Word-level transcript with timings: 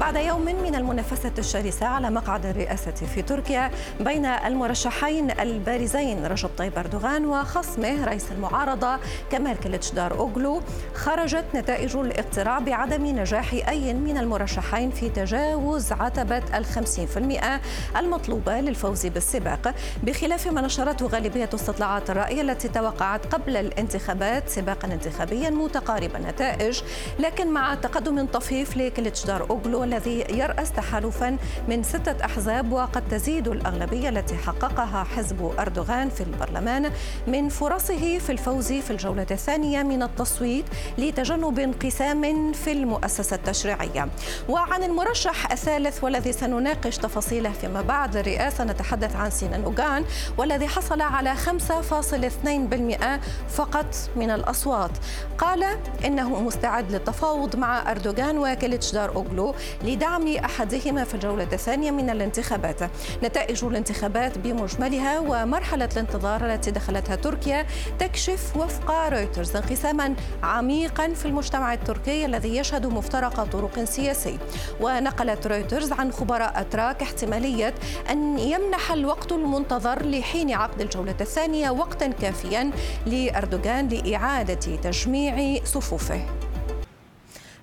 بعد 0.00 0.16
يوم 0.16 0.44
من 0.44 0.74
المنافسة 0.74 1.32
الشرسة 1.38 1.86
على 1.86 2.10
مقعد 2.10 2.46
الرئاسة 2.46 2.90
في 2.92 3.22
تركيا 3.22 3.70
بين 4.00 4.26
المرشحين 4.26 5.30
البارزين 5.40 6.26
رجب 6.26 6.50
طيب 6.58 6.78
أردوغان 6.78 7.26
وخصمه 7.26 8.04
رئيس 8.04 8.32
المعارضة 8.32 8.98
كمال 9.30 9.60
كليتشدار 9.60 10.18
أوغلو 10.18 10.62
خرجت 10.94 11.44
نتائج 11.54 11.96
الاقتراع 11.96 12.58
بعدم 12.58 13.06
نجاح 13.06 13.52
أي 13.68 13.94
من 13.94 14.18
المرشحين 14.18 14.90
في 14.90 15.08
تجاوز 15.08 15.92
عتبة 15.92 16.42
الخمسين 16.58 17.06
في 17.06 17.16
المئة 17.16 17.60
المطلوبة 17.96 18.60
للفوز 18.60 19.06
بالسباق 19.06 19.74
بخلاف 20.02 20.46
ما 20.46 20.60
نشرته 20.60 21.06
غالبية 21.06 21.50
استطلاعات 21.54 22.10
الرأي 22.10 22.40
التي 22.40 22.68
توقعت 22.68 23.34
قبل 23.34 23.56
الانتخابات 23.56 24.48
سباقا 24.48 24.88
انتخابيا 24.92 25.50
متقارب 25.50 26.16
النتائج 26.16 26.80
لكن 27.18 27.52
مع 27.52 27.74
تقدم 27.74 28.26
طفيف 28.26 28.76
لكليتشدار 28.76 29.50
أوغلو 29.50 29.83
الذي 29.84 30.24
يرأس 30.30 30.72
تحالفا 30.72 31.36
من 31.68 31.82
ستة 31.82 32.24
أحزاب 32.24 32.72
وقد 32.72 33.08
تزيد 33.08 33.48
الأغلبية 33.48 34.08
التي 34.08 34.36
حققها 34.36 35.04
حزب 35.04 35.54
أردوغان 35.58 36.08
في 36.08 36.20
البرلمان 36.20 36.90
من 37.26 37.48
فرصه 37.48 38.18
في 38.18 38.32
الفوز 38.32 38.72
في 38.72 38.90
الجولة 38.90 39.26
الثانية 39.30 39.82
من 39.82 40.02
التصويت 40.02 40.64
لتجنب 40.98 41.58
انقسام 41.58 42.52
في 42.52 42.72
المؤسسة 42.72 43.36
التشريعية. 43.36 44.08
وعن 44.48 44.82
المرشح 44.82 45.52
الثالث 45.52 46.04
والذي 46.04 46.32
سنناقش 46.32 46.96
تفاصيله 46.96 47.52
فيما 47.52 47.82
بعد 47.82 48.16
الرئاسة 48.16 48.64
نتحدث 48.64 49.16
عن 49.16 49.30
سينان 49.30 49.64
أوغان 49.64 50.04
والذي 50.38 50.68
حصل 50.68 51.00
على 51.00 51.34
5.2% 51.36 53.20
فقط 53.48 53.86
من 54.16 54.30
الأصوات. 54.30 54.90
قال 55.38 55.64
إنه 56.04 56.42
مستعد 56.42 56.92
للتفاوض 56.92 57.56
مع 57.56 57.90
أردوغان 57.90 58.38
وكليتشدار 58.38 59.16
أوغلو 59.16 59.54
لدعم 59.84 60.36
أحدهما 60.36 61.04
في 61.04 61.14
الجولة 61.14 61.48
الثانية 61.52 61.90
من 61.90 62.10
الانتخابات. 62.10 62.80
نتائج 63.22 63.64
الانتخابات 63.64 64.38
بمجملها 64.38 65.18
ومرحلة 65.20 65.88
الانتظار 65.92 66.46
التي 66.46 66.70
دخلتها 66.70 67.16
تركيا 67.16 67.66
تكشف 67.98 68.56
وفق 68.56 69.08
رويترز 69.08 69.56
انقساما 69.56 70.14
عميقا 70.42 71.08
في 71.08 71.26
المجتمع 71.26 71.74
التركي 71.74 72.24
الذي 72.24 72.56
يشهد 72.56 72.86
مفترق 72.86 73.44
طرق 73.44 73.84
سياسي. 73.84 74.38
ونقلت 74.80 75.46
رويترز 75.46 75.92
عن 75.92 76.12
خبراء 76.12 76.60
أتراك 76.60 77.02
احتمالية 77.02 77.74
أن 78.10 78.38
يمنح 78.38 78.92
الوقت 78.92 79.32
المنتظر 79.32 80.06
لحين 80.06 80.52
عقد 80.52 80.80
الجولة 80.80 81.16
الثانية 81.20 81.70
وقتا 81.70 82.06
كافيا 82.06 82.70
لأردوغان 83.06 83.88
لإعادة 83.88 84.76
تجميع 84.76 85.64
صفوفه. 85.64 86.43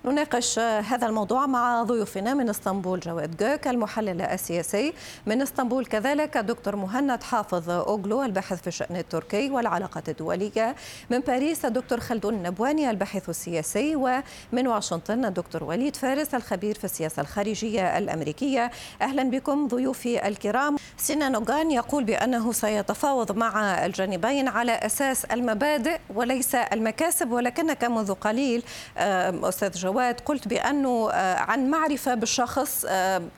نناقش 0.06 0.60
هذا 0.60 1.08
الموضوع 1.08 1.46
مع 1.46 1.84
ضيوفنا 1.84 2.34
من 2.34 2.50
اسطنبول 2.50 3.00
جواد 3.00 3.38
جوك 3.38 3.68
المحلل 3.68 4.22
السياسي. 4.22 4.94
من 5.26 5.42
اسطنبول 5.42 5.86
كذلك 5.86 6.38
الدكتور 6.38 6.76
مهند 6.76 7.24
حافظ 7.24 7.70
أوغلو 7.70 8.24
الباحث 8.24 8.62
في 8.62 8.68
الشأن 8.68 8.96
التركي 8.96 9.50
والعلاقات 9.50 10.10
الدولية. 10.10 10.76
من 11.10 11.20
باريس 11.20 11.66
الدكتور 11.66 12.00
خلدون 12.00 12.34
النبواني 12.34 12.90
الباحث 12.90 13.30
السياسي. 13.30 13.96
ومن 13.96 14.68
واشنطن 14.68 15.26
الدكتور 15.26 15.64
وليد 15.64 15.96
فارس 15.96 16.36
الخبير 16.36 16.76
في 16.76 16.84
السياسة 16.84 17.22
الخارجية 17.22 17.98
الأمريكية. 17.98 18.72
أهلا 19.02 19.24
بكم 19.24 19.68
ضيوفي 19.68 20.28
الكرام. 20.28 20.76
سينان 20.98 21.36
اوغان 21.36 21.72
يقول 21.72 22.04
بأنه 22.04 22.52
سيتفاوض 22.52 23.32
مع 23.32 23.86
الجانبين 23.86 24.48
على 24.48 24.72
أساس 24.72 25.26
المبادئ 25.26 26.00
وليس 26.16 26.56
المكاسب 26.56 27.32
ولكنك 27.32 27.84
منذ 27.84 28.14
قليل 28.14 28.64
أستاذ 28.98 29.72
جواد 29.72 29.91
جواد 29.91 30.19
قلت 30.19 30.47
بأنه 30.47 31.12
عن 31.12 31.69
معرفة 31.69 32.13
بالشخص 32.13 32.85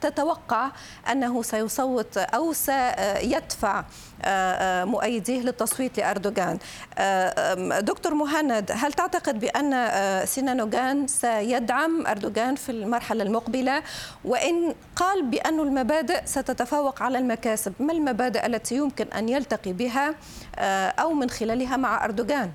تتوقع 0.01 0.71
أنه 1.11 1.41
سيصوت 1.41 2.17
أو 2.17 2.53
سيدفع 2.53 3.83
مؤيديه 4.85 5.41
للتصويت 5.41 5.97
لأردوغان. 5.97 6.57
دكتور 7.79 8.13
مهند 8.13 8.71
هل 8.71 8.93
تعتقد 8.93 9.39
بأن 9.39 9.91
سينانوغان 10.25 11.07
سيدعم 11.07 12.07
أردوغان 12.07 12.55
في 12.55 12.71
المرحلة 12.71 13.23
المقبلة؟ 13.23 13.83
وإن 14.25 14.75
قال 14.95 15.25
بأن 15.25 15.59
المبادئ 15.59 16.25
ستتفوق 16.25 17.01
على 17.01 17.17
المكاسب 17.17 17.73
ما 17.79 17.93
المبادئ 17.93 18.45
التي 18.45 18.75
يمكن 18.75 19.07
أن 19.07 19.29
يلتقي 19.29 19.73
بها 19.73 20.15
أو 20.99 21.13
من 21.13 21.29
خلالها 21.29 21.77
مع 21.77 22.05
أردوغان؟ 22.05 22.51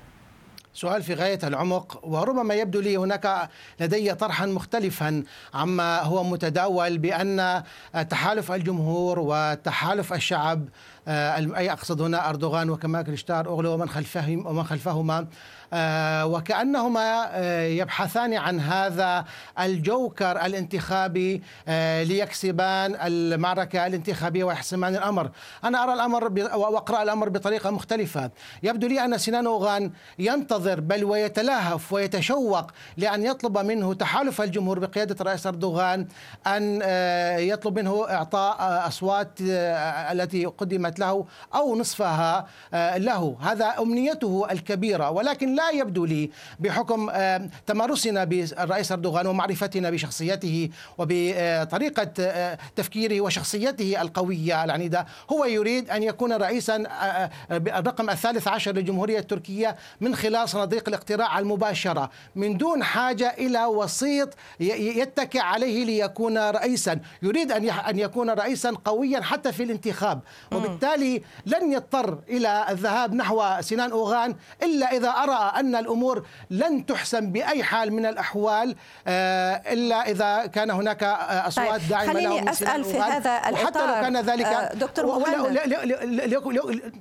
سؤال 0.79 1.03
في 1.03 1.13
غاية 1.13 1.39
العمق 1.43 1.99
وربما 2.03 2.53
يبدو 2.53 2.79
لي 2.79 2.97
هناك 2.97 3.49
لدي 3.79 4.13
طرحا 4.13 4.45
مختلفا 4.45 5.23
عما 5.53 6.01
هو 6.01 6.23
متداول 6.23 6.97
بأن 6.97 7.63
تحالف 8.09 8.51
الجمهور 8.51 9.19
وتحالف 9.19 10.13
الشعب 10.13 10.69
أي 11.09 11.71
أقصد 11.71 12.01
هنا 12.01 12.29
أردوغان 12.29 12.69
وكمال 12.69 13.01
كليشتار 13.01 13.47
أوغلو 13.47 13.73
ومن 13.73 13.89
خلفهم 13.89 14.47
ومن 14.47 14.63
خلفهما. 14.63 15.27
وكأنهما 16.23 17.37
يبحثان 17.65 18.33
عن 18.33 18.59
هذا 18.59 19.25
الجوكر 19.59 20.45
الانتخابي 20.45 21.43
ليكسبان 22.03 22.95
المعركة 23.01 23.87
الانتخابية 23.87 24.43
ويحسمان 24.43 24.95
الأمر. 24.95 25.29
أنا 25.63 25.83
أرى 25.83 25.93
الأمر 25.93 26.23
وأقرأ 26.55 27.03
الأمر 27.03 27.29
بطريقة 27.29 27.69
مختلفة. 27.69 28.31
يبدو 28.63 28.87
لي 28.87 29.05
أن 29.05 29.17
سنان 29.17 29.47
أوغان 29.47 29.91
ينتظر 30.19 30.79
بل 30.79 31.03
ويتلهف 31.03 31.93
ويتشوق 31.93 32.71
لأن 32.97 33.25
يطلب 33.25 33.57
منه 33.57 33.93
تحالف 33.93 34.41
الجمهور 34.41 34.79
بقيادة 34.79 35.15
الرئيس 35.21 35.47
أردوغان 35.47 36.07
أن 36.47 36.81
يطلب 37.39 37.79
منه 37.79 38.05
إعطاء 38.09 38.87
أصوات 38.87 39.29
التي 40.11 40.45
قدمت 40.45 40.98
له 40.99 41.25
أو 41.55 41.75
نصفها 41.75 42.47
له. 42.73 43.37
هذا 43.41 43.65
أمنيته 43.79 44.47
الكبيرة. 44.51 45.09
ولكن 45.09 45.55
لا 45.55 45.69
يبدو 45.69 46.05
لي 46.05 46.29
بحكم 46.59 47.11
تمارسنا 47.67 48.23
بالرئيس 48.23 48.91
أردوغان 48.91 49.27
ومعرفتنا 49.27 49.89
بشخصيته 49.89 50.69
وبطريقة 50.97 52.03
تفكيره 52.75 53.21
وشخصيته 53.21 54.01
القوية 54.01 54.63
العنيدة 54.63 55.05
هو 55.31 55.45
يريد 55.45 55.89
أن 55.89 56.03
يكون 56.03 56.33
رئيسا 56.33 56.83
الرقم 57.51 58.09
الثالث 58.09 58.47
عشر 58.47 58.71
للجمهورية 58.71 59.19
التركية 59.19 59.75
من 60.01 60.15
خلال 60.15 60.49
صناديق 60.49 60.87
الاقتراع 60.87 61.39
المباشرة. 61.39 62.09
من 62.35 62.57
دون 62.57 62.83
حاجة 62.83 63.35
إلى 63.37 63.65
وسيط 63.65 64.29
يتكئ 64.59 65.39
عليه 65.39 65.85
ليكون 65.85 66.37
رئيسا. 66.37 66.99
يريد 67.21 67.51
أن 67.51 67.99
يكون 67.99 68.29
رئيسا 68.29 68.73
قويا 68.85 69.21
حتى 69.21 69.51
في 69.51 69.63
الانتخاب. 69.63 70.19
وبالتالي 70.51 70.88
لن 71.45 71.71
يضطر 71.71 72.19
إلى 72.29 72.65
الذهاب 72.69 73.13
نحو 73.13 73.61
سنان 73.61 73.91
أوغان 73.91 74.35
إلا 74.63 74.91
إذا 74.91 75.09
أرى 75.09 75.59
أن 75.59 75.75
الأمور 75.75 76.25
لن 76.49 76.85
تحسم 76.85 77.31
بأي 77.31 77.63
حال 77.63 77.93
من 77.93 78.05
الأحوال 78.05 78.75
إلا 79.07 80.09
إذا 80.09 80.45
كان 80.45 80.71
هناك 80.71 81.03
أصوات 81.03 81.79
طيب 81.79 81.89
داعمة 81.89 82.39
من 82.41 82.49
أسأل 82.49 82.83
في 82.83 82.99
هذا 82.99 83.41
الإطار 83.49 83.53
وحتى 83.53 83.79
لو 83.87 83.93
كان 83.93 84.17
ذلك 84.17 84.71
دكتور 84.73 85.19
مهند. 85.19 86.95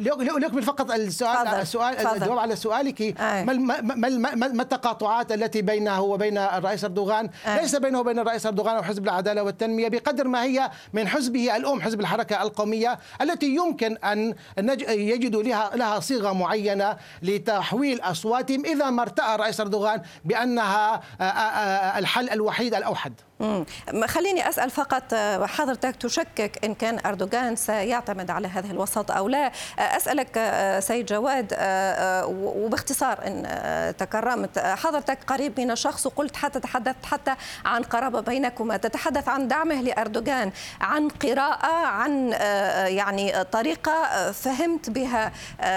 ليكمل 0.00 0.62
فقط 0.62 0.90
السؤال 0.90 1.46
فضل. 1.46 1.60
السؤال 1.60 1.96
فضل. 1.98 2.16
الجواب 2.16 2.38
على 2.38 2.56
سؤالك 2.56 3.00
أي. 3.00 3.14
ما 3.44 3.52
ما 3.52 3.80
ما 4.08 4.48
ما 4.48 4.62
التقاطعات 4.62 5.32
التي 5.32 5.62
بينه 5.62 6.00
وبين 6.00 6.38
الرئيس 6.38 6.84
أردوغان 6.84 7.30
أي. 7.46 7.60
ليس 7.60 7.76
بينه 7.76 8.00
وبين 8.00 8.18
الرئيس 8.18 8.46
أردوغان 8.46 8.76
وحزب 8.78 9.04
العدالة 9.04 9.42
والتنمية 9.42 9.88
بقدر 9.88 10.28
ما 10.28 10.42
هي 10.44 10.70
من 10.92 11.08
حزبه 11.08 11.56
الأم 11.56 11.80
حزب 11.82 12.00
الحركة 12.00 12.42
القومية 12.42 12.98
التي 13.22 13.46
يمكن 13.54 13.96
أن 13.96 14.34
نج- 14.58 14.88
يجدوا 14.88 15.42
لها 15.42 15.70
لها 15.76 16.00
صيغة 16.00 16.32
معينة 16.32 16.96
لتحويل 17.22 18.00
أصواتهم 18.00 18.64
إذا 18.66 18.90
ما 18.90 19.02
ارتأى 19.02 19.34
الرئيس 19.34 19.60
أردوغان 19.60 20.02
بأنها 20.24 21.00
آه، 21.20 21.24
آه، 21.24 21.98
الحل 21.98 22.30
الوحيد 22.30 22.74
الأوحد 22.74 23.12
مم. 23.40 23.64
خليني 24.06 24.48
أسأل 24.48 24.70
فقط 24.70 25.02
آه، 25.12 25.46
حضرتك 25.46 25.96
تشكك 25.96 26.64
إن 26.64 26.74
كان 26.74 26.98
أردوغان 27.06 27.56
سيعتمد 27.56 28.30
على 28.30 28.48
هذه 28.48 28.70
الوساطة 28.70 29.14
أو 29.14 29.28
لا. 29.28 29.46
آه، 29.46 29.80
أسألك 29.80 30.38
آه، 30.38 30.80
سيد 30.80 31.06
جواد 31.06 31.54
وباختصار 32.26 33.18
آه، 33.24 33.90
تكرمت. 33.90 34.58
حضرتك 34.58 35.18
قريب 35.26 35.60
من 35.60 35.70
الشخص 35.70 36.06
وقلت 36.06 36.36
حتى 36.36 36.60
تحدثت 36.60 37.06
حتى 37.06 37.34
عن 37.64 37.82
قرابة 37.82 38.20
بينكما. 38.20 38.76
تتحدث 38.76 39.28
عن 39.28 39.48
دعمه 39.48 39.82
لأردوغان 39.82 40.52
عن 40.80 41.08
قراءة 41.08 41.86
عن 41.86 42.30
يعني 42.86 43.44
طريقة 43.44 43.92
آه، 43.92 44.30
فهمت 44.30 44.90
بها 44.90 45.32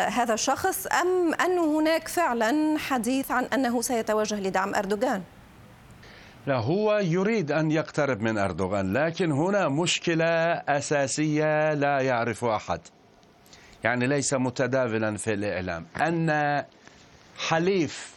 هذا 0.09 0.33
الشخص 0.33 0.87
أم 0.87 1.33
أن 1.33 1.57
هناك 1.59 2.07
فعلا 2.07 2.77
حديث 2.79 3.31
عن 3.31 3.45
أنه 3.53 3.81
سيتوجه 3.81 4.35
لدعم 4.39 4.75
أردوغان؟ 4.75 5.21
لا 6.47 6.55
هو 6.55 6.97
يريد 6.97 7.51
أن 7.51 7.71
يقترب 7.71 8.21
من 8.21 8.37
أردوغان 8.37 8.93
لكن 8.93 9.31
هنا 9.31 9.69
مشكلة 9.69 10.25
أساسية 10.53 11.73
لا 11.73 11.99
يعرفها 11.99 12.55
أحد. 12.55 12.79
يعني 13.83 14.07
ليس 14.07 14.33
متداولا 14.33 15.17
في 15.17 15.33
الإعلام. 15.33 15.85
أن 15.97 16.63
حليف 17.37 18.13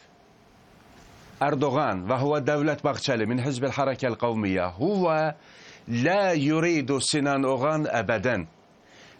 أردوغان 1.43 2.11
وهو 2.11 2.38
دولة 2.38 2.76
بغشالي 2.84 3.26
من 3.26 3.40
حزب 3.40 3.64
الحركة 3.64 4.08
القومية 4.08 4.67
هو 4.67 5.34
لا 5.88 6.32
يريد 6.32 6.99
سنان 6.99 7.44
أوغان 7.44 7.87
أبدا. 7.87 8.46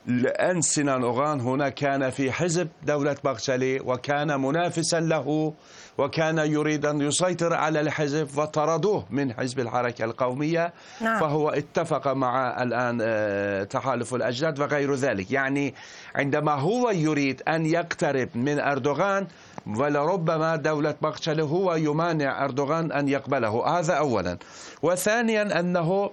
لأن 0.07 0.61
سنان 0.63 1.03
أوغان 1.03 1.41
هنا 1.41 1.69
كان 1.69 2.11
في 2.11 2.33
حزب 2.33 2.69
دولة 2.83 3.17
بغشالي 3.25 3.81
وكان 3.81 4.41
منافسا 4.41 5.01
له 5.01 5.55
وكان 5.99 6.39
يريد 6.39 6.87
أن 6.87 7.01
يسيطر 7.01 7.55
على 7.55 7.81
الحزب 7.81 8.39
وطردوه 8.39 9.07
من 9.11 9.33
حزب 9.33 9.61
الحركة 9.61 10.05
القومية. 10.05 10.73
نعم. 11.01 11.21
فهو 11.21 11.51
اتفق 11.51 12.09
مع 12.09 12.63
الآن 12.63 12.99
آه، 13.03 13.65
تحالف 13.65 14.15
الأجداد 14.15 14.61
وغير 14.61 14.95
ذلك. 14.95 15.31
يعني 15.31 15.75
عندما 16.15 16.53
هو 16.53 16.91
يريد 16.91 17.43
أن 17.49 17.67
يقترب 17.67 18.29
من 18.35 18.61
أردوغان 18.61 19.27
ولربما 19.67 20.57
دولة 20.57 20.95
بغشالي 21.03 21.43
هو 21.43 21.75
يمانع 21.75 22.45
أردوغان 22.45 22.93
أن 22.93 23.09
يقبله. 23.09 23.79
هذا 23.79 23.95
أولا. 23.95 24.39
وثانيا 24.83 25.61
أنه 25.61 26.11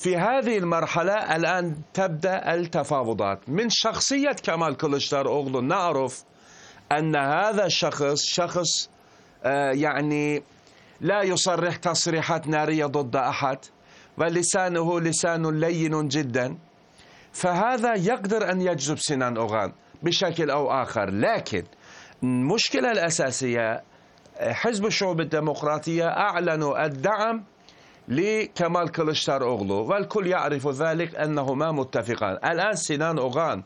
في 0.00 0.16
هذه 0.16 0.58
المرحلة 0.58 1.36
الآن 1.36 1.76
تبدأ 1.94 2.54
التفاوضات. 2.54 3.48
من 3.48 3.68
شخصية 3.70 4.32
كمال 4.42 4.76
كلشتار 4.76 5.28
أوغلو 5.28 5.60
نعرف 5.60 6.24
أن 6.92 7.16
هذا 7.16 7.66
الشخص 7.66 8.22
شخص 8.22 8.90
آه، 9.44 9.70
يعني 9.70 10.42
لا 11.00 11.22
يصرح 11.22 11.76
تصريحات 11.76 12.48
نارية 12.48 12.86
ضد 12.86 13.16
أحد 13.16 13.58
ولسانه 14.18 15.00
لسان 15.00 15.60
لين 15.60 16.08
جدا. 16.08 16.58
فهذا 17.32 17.94
يقدر 17.94 18.50
أن 18.50 18.60
يجذب 18.60 18.98
سنان 18.98 19.36
أوغان 19.36 19.72
بشكل 20.02 20.50
أو 20.50 20.82
آخر. 20.82 21.10
لكن 21.10 21.64
المشكلة 22.22 22.92
الأساسية 22.92 23.82
حزب 24.40 24.86
الشعوب 24.86 25.20
الديمقراطية 25.20 26.08
أعلنوا 26.08 26.86
الدعم 26.86 27.44
لكمال 28.10 28.92
كلشتار 28.92 29.42
أوغلو 29.42 29.74
والكل 29.74 30.26
يعرف 30.26 30.68
ذلك 30.68 31.14
أنهما 31.14 31.72
متفقان. 31.72 32.52
الآن 32.52 32.76
سنان 32.76 33.18
أوغان 33.18 33.62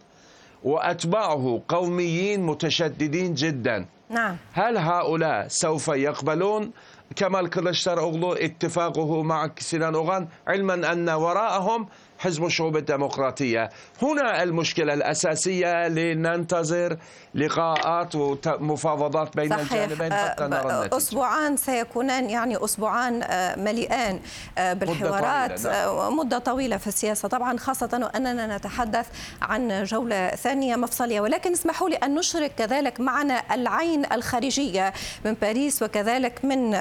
وأتباعه 0.65 1.63
قوميين 1.69 2.47
متشددين 2.47 3.35
جدا. 3.35 3.87
نعم. 4.11 4.37
هل 4.53 4.79
هؤلاء 4.79 5.49
سوف 5.49 5.89
يقبلون 5.89 6.71
كمال 7.17 7.51
كلشتار 7.51 8.01
أوغلو 8.01 8.33
اتفاقه 8.33 9.23
مع 9.23 9.51
سنان 9.59 9.95
أوغان؟ 9.95 10.29
علما 10.49 10.93
أن 10.93 11.09
وراءهم 11.09 11.87
حزب 12.19 12.45
الشعوب 12.45 12.77
الديمقراطية. 12.77 13.71
هنا 14.03 14.43
المشكلة 14.43 14.95
الأساسية 14.95 15.89
لننتظر 15.89 16.97
لقاءات 17.35 18.15
ومفاوضات 18.15 19.37
بين 19.37 19.51
صحيح. 19.51 19.73
الجانبين 19.73 20.13
حتى 20.13 20.45
نرى 20.45 20.59
آه، 20.59 20.81
النتيجة. 20.81 20.97
أسبوعان 20.97 21.57
سيكونان 21.57 22.31
يعني 22.31 22.65
أسبوعان 22.65 23.23
آه، 23.23 23.57
مليئان 23.57 24.21
آه، 24.59 24.73
بالحوارات 24.73 25.51
مدة 25.51 25.63
طويلة, 25.63 26.03
نعم. 26.03 26.17
مدة 26.17 26.39
طويلة 26.39 26.77
في 26.77 26.87
السياسة 26.87 27.29
طبعا 27.29 27.59
خاصة 27.59 28.11
أننا 28.17 28.57
نتحدث 28.57 29.07
عن 29.43 29.85
جولة 29.85 30.29
ثانية 30.29 30.77
مفصلية. 30.77 31.21
ولكن 31.21 31.53
اسمحوا 31.53 31.89
لي 31.89 31.97
أن 31.97 32.15
نشرك 32.15 32.53
كذلك 32.59 33.01
معنا 33.01 33.55
العين 33.55 34.13
الخارجية 34.13 34.93
من 35.25 35.35
باريس 35.35 35.83
وكذلك 35.83 36.45
من 36.45 36.75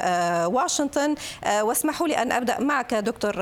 واشنطن. 0.45 1.15
واسمحوا 1.61 2.07
لي 2.07 2.17
أن 2.21 2.31
أبدأ 2.31 2.59
معك 2.59 2.93
دكتور 2.93 3.33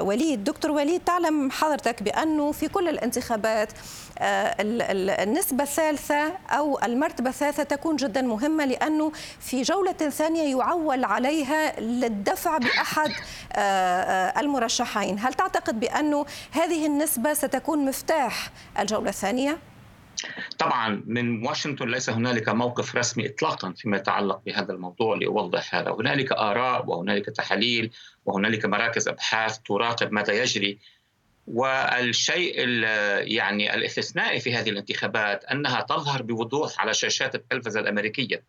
وليد. 0.00 0.44
دكتور 0.44 0.70
وليد 0.70 1.00
تعلم 1.06 1.23
حضرتك 1.50 2.02
بأنه 2.02 2.52
في 2.52 2.68
كل 2.68 2.88
الانتخابات 2.88 3.72
النسبة 4.20 5.62
الثالثة 5.62 6.32
أو 6.48 6.78
المرتبة 6.82 7.30
الثالثة 7.30 7.62
تكون 7.62 7.96
جدا 7.96 8.22
مهمة 8.22 8.64
لأنه 8.64 9.12
في 9.40 9.62
جولة 9.62 9.92
ثانية 9.92 10.56
يعول 10.56 11.04
عليها 11.04 11.80
للدفع 11.80 12.58
بأحد 12.58 13.10
آه، 13.52 13.58
آه، 13.58 14.40
المرشحين 14.40 15.18
هل 15.18 15.34
تعتقد 15.34 15.80
بأنه 15.80 16.26
هذه 16.50 16.86
النسبة 16.86 17.34
ستكون 17.34 17.84
مفتاح 17.84 18.50
الجولة 18.78 19.08
الثانية؟ 19.08 19.58
طبعا 20.58 21.02
من 21.06 21.46
واشنطن 21.46 21.88
ليس 21.88 22.10
هنالك 22.10 22.48
موقف 22.48 22.96
رسمي 22.96 23.26
اطلاقا 23.26 23.72
فيما 23.76 23.96
يتعلق 23.96 24.40
بهذا 24.46 24.72
الموضوع 24.72 25.16
لاوضح 25.16 25.74
هذا، 25.74 25.90
هنالك 25.90 26.32
آراء 26.32 26.86
وهنالك 26.86 27.26
تحاليل 27.26 27.90
وهنالك 28.26 28.66
مراكز 28.66 29.08
أبحاث 29.08 29.58
تراقب 29.58 30.12
ماذا 30.12 30.32
يجري 30.32 30.78
والشيء 31.46 32.54
يعني 33.20 33.74
الاستثنائي 33.74 34.40
في 34.40 34.54
هذه 34.54 34.70
الانتخابات 34.70 35.44
أنها 35.44 35.80
تظهر 35.80 36.22
بوضوح 36.22 36.80
على 36.80 36.94
شاشات 36.94 37.34
التلفزة 37.34 37.80
الأمريكية 37.80 38.44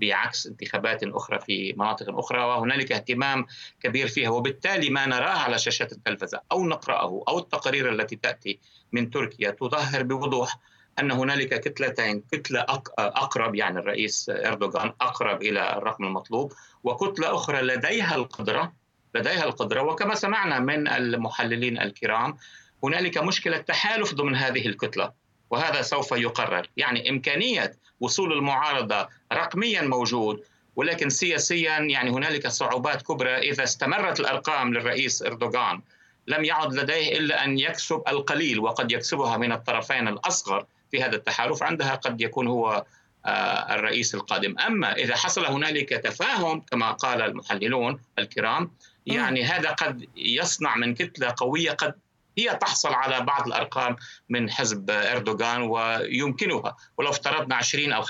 بعكس 0.00 0.46
انتخابات 0.46 1.04
أخرى 1.04 1.38
في 1.38 1.72
مناطق 1.72 2.18
أخرى 2.18 2.44
وهنالك 2.44 2.92
اهتمام 2.92 3.46
كبير 3.82 4.08
فيها 4.08 4.30
وبالتالي 4.30 4.90
ما 4.90 5.06
نراه 5.06 5.38
على 5.38 5.58
شاشات 5.58 5.92
التلفزة 5.92 6.40
أو 6.52 6.66
نقرأه 6.66 7.24
أو 7.28 7.38
التقارير 7.38 7.92
التي 7.92 8.16
تأتي 8.16 8.58
من 8.92 9.10
تركيا 9.10 9.50
تظهر 9.50 10.02
بوضوح 10.02 10.58
أن 10.98 11.10
هنالك 11.10 11.60
كتلتين 11.60 12.20
كتلة 12.32 12.66
أقرب 12.98 13.54
يعني 13.54 13.78
الرئيس 13.78 14.30
إردوغان 14.30 14.92
أقرب 15.00 15.42
إلى 15.42 15.76
الرقم 15.76 16.04
المطلوب 16.04 16.52
وكتلة 16.84 17.34
أخرى 17.34 17.62
لديها 17.62 18.14
القدرة 18.14 18.72
لديها 19.14 19.44
القدرة. 19.44 19.82
وكما 19.82 20.14
سمعنا 20.14 20.58
من 20.58 20.88
المحللين 20.88 21.78
الكرام 21.80 22.36
هنالك 22.84 23.18
مشكلة 23.18 23.58
تحالف 23.58 24.14
ضمن 24.14 24.36
هذه 24.36 24.66
الكتلة 24.66 25.12
وهذا 25.50 25.82
سوف 25.82 26.12
يقرر. 26.12 26.68
يعني 26.76 27.10
إمكانية 27.10 27.72
وصول 28.00 28.32
المعارضة 28.32 29.08
رقميا 29.32 29.82
موجود 29.82 30.44
ولكن 30.76 31.08
سياسيا 31.08 31.78
يعني 31.78 32.10
هنالك 32.10 32.48
صعوبات 32.48 33.02
كبرى. 33.02 33.38
إذا 33.38 33.64
استمرت 33.64 34.20
الأرقام 34.20 34.74
للرئيس 34.74 35.22
إردوغان 35.22 35.80
لم 36.26 36.44
يعد 36.44 36.74
لديه 36.74 37.18
إلا 37.18 37.44
أن 37.44 37.58
يكسب 37.58 38.02
القليل 38.08 38.60
وقد 38.60 38.92
يكسبها 38.92 39.36
من 39.36 39.52
الطرفين 39.52 40.08
الأصغر 40.08 40.66
في 40.90 41.02
هذا 41.02 41.16
التحالف. 41.16 41.62
عندها 41.62 41.94
قد 41.94 42.20
يكون 42.20 42.46
هو 42.46 42.84
آه، 43.26 43.74
الرئيس 43.74 44.14
القادم. 44.14 44.58
أما 44.58 44.92
إذا 44.92 45.16
حصل 45.16 45.46
هنالك 45.46 45.88
تفاهم 45.88 46.60
كما 46.60 46.92
قال 46.92 47.22
المحللون 47.22 48.00
الكرام 48.18 48.70
يعني 49.06 49.44
هذا 49.44 49.70
قد 49.70 50.06
يصنع 50.16 50.76
من 50.76 50.94
كتلة 50.94 51.34
قوية 51.36 51.70
قد 51.70 51.94
هي 52.38 52.54
تحصل 52.54 52.92
على 52.94 53.20
بعض 53.20 53.46
الأرقام 53.46 53.96
من 54.28 54.50
حزب 54.50 54.90
إردوغان 54.90 55.62
ويمكنها 55.62 56.76
ولو 56.98 57.10
افترضنا 57.10 57.54
20 57.54 57.92
أو 57.92 58.02
25% 58.02 58.06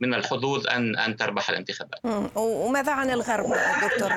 من 0.00 0.14
الحظوظ 0.14 0.66
أن 0.66 0.96
أن 0.96 1.16
تربح 1.16 1.50
الانتخابات. 1.50 2.00
وماذا 2.34 2.92
عن 2.92 3.10
الغرب 3.10 3.46
دكتور 3.82 4.10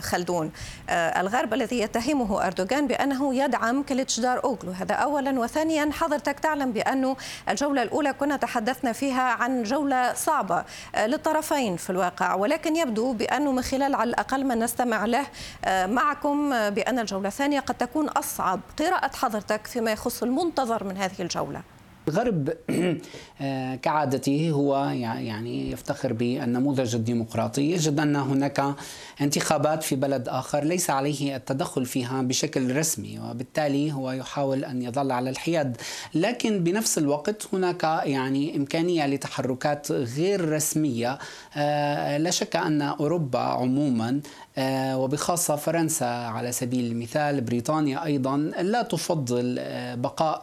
خلدون؟ 0.00 0.52
آه، 0.88 1.20
الغرب 1.20 1.54
الذي 1.54 1.78
يتهمه 1.78 2.46
إردوغان 2.46 2.86
بأنه 2.86 3.34
يدعم 3.34 3.82
كليتشدار 3.82 4.44
اوغلو 4.44 4.72
هذا 4.72 4.94
اولا 4.94 5.40
وثانيا 5.40 5.90
حضرتك 5.92 6.40
تعلم 6.40 6.72
بأنه 6.72 7.16
الجولة 7.48 7.82
الأولى 7.82 8.12
كنا 8.12 8.36
تحدثنا 8.36 8.92
فيها 8.92 9.22
عن 9.22 9.62
جولة 9.62 10.14
صعبة 10.14 10.64
آه، 10.94 11.06
للطرفين 11.06 11.76
في 11.76 11.90
الواقع 11.90 12.34
ولكن 12.34 12.76
يبدو 12.76 13.12
بأنه 13.12 13.52
من 13.52 13.62
خلال 13.62 13.94
على 13.94 14.10
الأقل 14.10 14.44
ما 14.44 14.54
نستمع 14.54 15.04
له 15.04 15.26
آه، 15.64 15.86
معكم 15.86 16.70
بأن 16.70 16.98
الجولة 16.98 17.28
الثانية 17.28 17.60
قد 17.60 17.74
تكون 17.74 18.08
أصعب 18.16 18.60
قراءة 18.78 19.16
حضرتك 19.16 19.66
فيما 19.66 19.92
يخص 19.92 20.22
المنتظر 20.22 20.84
من 20.84 20.96
هذه 20.96 21.20
الجولة؟ 21.20 21.62
الغرب 22.08 22.52
آه، 23.40 23.74
كعادته 23.74 24.50
هو 24.50 24.84
يعني 25.18 25.70
يفتخر 25.70 26.12
بالنموذج 26.12 26.94
الديمقراطي. 26.94 27.62
يجد 27.62 28.00
أن 28.00 28.16
هناك 28.16 28.74
انتخابات 29.20 29.82
في 29.82 29.96
بلد 29.96 30.28
آخر 30.28 30.64
ليس 30.64 30.90
عليه 30.90 31.36
التدخل 31.36 31.86
فيها 31.86 32.22
بشكل 32.22 32.76
رسمي 32.76 33.18
وبالتالي 33.18 33.92
هو 33.92 34.10
يحاول 34.10 34.64
أن 34.64 34.82
يظل 34.82 35.12
على 35.12 35.30
الحياد. 35.30 35.76
لكن 36.14 36.64
بنفس 36.64 36.98
الوقت 36.98 37.48
هناك 37.52 37.82
يعني 38.04 38.56
إمكانية 38.56 39.06
لتحركات 39.06 39.92
غير 39.92 40.48
رسمية. 40.48 41.18
آه، 41.56 42.18
لا 42.18 42.30
شك 42.30 42.56
أن 42.56 42.82
أوروبا 42.82 43.38
عموما 43.38 44.20
وبخاصة 44.58 45.56
فرنسا 45.56 46.04
على 46.04 46.52
سبيل 46.52 46.92
المثال 46.92 47.40
بريطانيا 47.40 48.04
أيضا 48.04 48.36
لا 48.36 48.82
تفضل 48.82 49.60
بقاء 49.96 50.40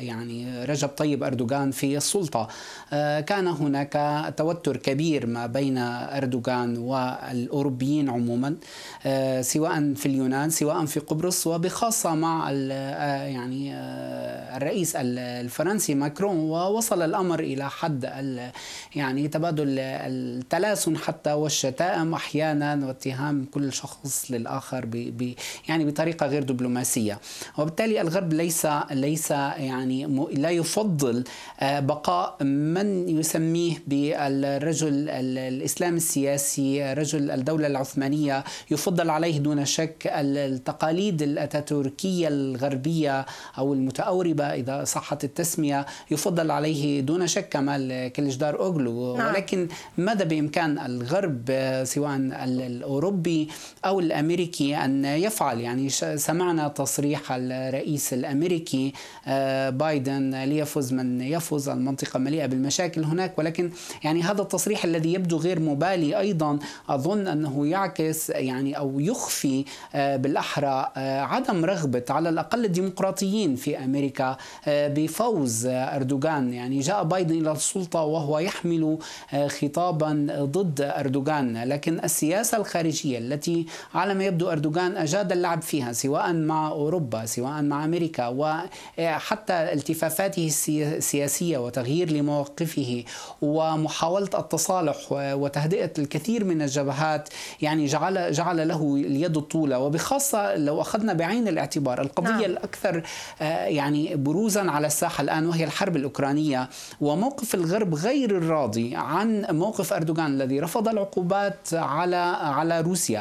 يعني 0.00 0.64
رجب 0.64 0.88
طيب 0.88 1.22
أردوغان 1.22 1.70
في 1.70 1.96
السلطة. 1.96 2.48
كان 3.20 3.46
هناك 3.46 4.34
توتر 4.36 4.76
كبير 4.76 5.26
ما 5.26 5.46
بين 5.46 5.78
أردوغان 5.78 6.78
والأوروبيين 6.78 8.10
عموما 8.10 8.56
سواء 9.40 9.94
في 9.94 10.06
اليونان 10.06 10.50
سواء 10.50 10.84
في 10.84 11.00
قبرص 11.00 11.46
وبخاصة 11.46 12.14
مع 12.14 12.50
يعني 12.50 13.74
الرئيس 14.56 14.96
الفرنسي 14.96 15.94
ماكرون 15.94 16.36
ووصل 16.36 17.02
الأمر 17.02 17.40
إلى 17.40 17.70
حد 17.70 18.04
يعني 18.94 19.28
تبادل 19.28 19.78
التلاسن 19.78 20.96
حتى 20.96 21.32
والشتائم 21.32 22.14
أحيانا 22.14 22.86
واتهام 22.86 23.43
كل 23.44 23.72
شخص 23.72 24.30
للآخر 24.30 24.86
ب 24.86 25.34
يعني 25.68 25.84
بطريقة 25.84 26.26
غير 26.26 26.42
دبلوماسية 26.42 27.20
وبالتالي 27.58 28.00
الغرب 28.00 28.32
ليس 28.32 28.66
ليس 28.90 29.30
يعني 29.30 30.26
لا 30.32 30.50
يفضل 30.50 31.24
آه، 31.60 31.80
بقاء 31.80 32.44
من 32.44 33.08
يسميه 33.08 33.82
بالرجل 33.86 35.08
الإسلام 35.08 35.96
السياسي 35.96 36.92
رجل 36.92 37.30
الدولة 37.30 37.66
العثمانية 37.66 38.44
يفضل 38.70 39.10
عليه 39.10 39.38
دون 39.38 39.64
شك 39.64 40.10
التقاليد 40.14 41.22
الأتاتوركية 41.22 42.28
الغربية 42.28 43.26
أو 43.58 43.74
المتأوربة 43.74 44.44
إذا 44.44 44.84
صحت 44.84 45.24
التسمية 45.24 45.86
يفضل 46.10 46.50
عليه 46.50 47.00
دون 47.00 47.26
شك 47.26 47.48
كمال 47.48 48.12
كليجدار 48.12 48.60
أوغلو 48.60 49.16
نعم. 49.16 49.28
ولكن 49.28 49.68
ماذا 49.98 50.24
بإمكان 50.24 50.78
الغرب 50.78 51.50
سواء 51.84 52.16
الأوروبي 52.44 53.33
أو 53.84 54.00
الأمريكي 54.00 54.76
أن 54.76 55.04
يفعل. 55.04 55.60
يعني 55.60 55.88
سمعنا 56.16 56.68
تصريح 56.68 57.20
الرئيس 57.30 58.12
الأمريكي 58.12 58.92
آه، 59.26 59.70
بايدن 59.70 60.44
ليفوز 60.44 60.92
من 60.92 61.20
يفوز 61.20 61.68
المنطقة 61.68 62.18
مليئة 62.18 62.46
بالمشاكل 62.46 63.04
هناك. 63.04 63.38
ولكن 63.38 63.70
يعني 64.04 64.22
هذا 64.22 64.42
التصريح 64.42 64.84
الذي 64.84 65.12
يبدو 65.12 65.36
غير 65.36 65.60
مبالي 65.60 66.18
أيضا 66.18 66.58
أظن 66.88 67.26
أنه 67.26 67.66
يعكس 67.66 68.30
يعني 68.30 68.78
أو 68.78 69.00
يخفي 69.00 69.64
آه، 69.94 70.16
بالأحرى 70.16 70.92
آه، 70.96 71.20
عدم 71.20 71.64
رغبة 71.64 72.04
على 72.10 72.28
الأقل 72.28 72.64
الديمقراطيين 72.64 73.56
في 73.56 73.78
أمريكا 73.78 74.36
بفوز 74.66 75.66
أردوغان. 75.66 76.52
يعني 76.52 76.80
جاء 76.80 77.04
بايدن 77.04 77.34
إلى 77.40 77.52
السلطة 77.52 78.02
وهو 78.02 78.38
يحمل 78.38 78.98
خطابا 79.46 80.26
ضد 80.40 80.80
أردوغان. 80.80 81.64
لكن 81.64 82.00
السياسة 82.04 82.58
الخارجية 82.58 83.18
التي 83.24 83.66
على 83.94 84.14
ما 84.14 84.24
يبدو 84.24 84.50
أردوغان 84.50 84.96
أجاد 84.96 85.32
اللعب 85.32 85.62
فيها 85.62 85.92
سواء 85.92 86.32
مع 86.32 86.68
أوروبا 86.68 87.26
سواء 87.26 87.62
مع 87.62 87.84
أمريكا 87.84 88.28
وحتى 88.28 89.72
التفافاته 89.72 90.46
السياسية 90.68 91.58
وتغيير 91.58 92.10
لمواقفه 92.12 93.04
ومحاولة 93.42 94.30
التصالح 94.34 94.96
وتهدئة 95.12 95.92
الكثير 95.98 96.44
من 96.44 96.62
الجبهات 96.62 97.28
يعني 97.62 97.86
جعل 97.86 98.32
جعل 98.32 98.68
له 98.68 98.94
اليد 98.96 99.36
الطولى 99.36 99.76
وبخاصة 99.76 100.56
لو 100.56 100.80
أخذنا 100.80 101.12
بعين 101.12 101.48
الاعتبار 101.48 102.00
القضية 102.00 102.30
نعم. 102.30 102.44
الأكثر 102.44 103.02
آه، 103.40 103.64
يعني 103.64 104.16
بروزا 104.16 104.70
على 104.70 104.86
الساحة 104.86 105.22
الآن 105.22 105.46
وهي 105.46 105.64
الحرب 105.64 105.96
الأوكرانية 105.96 106.68
وموقف 107.00 107.54
الغرب 107.54 107.94
غير 107.94 108.38
الراضي 108.38 108.96
عن 108.96 109.46
موقف 109.50 109.92
أردوغان 109.92 110.26
الذي 110.26 110.60
رفض 110.60 110.88
العقوبات 110.88 111.74
على 111.74 112.16
على 112.40 112.80
روسيا 112.80 113.13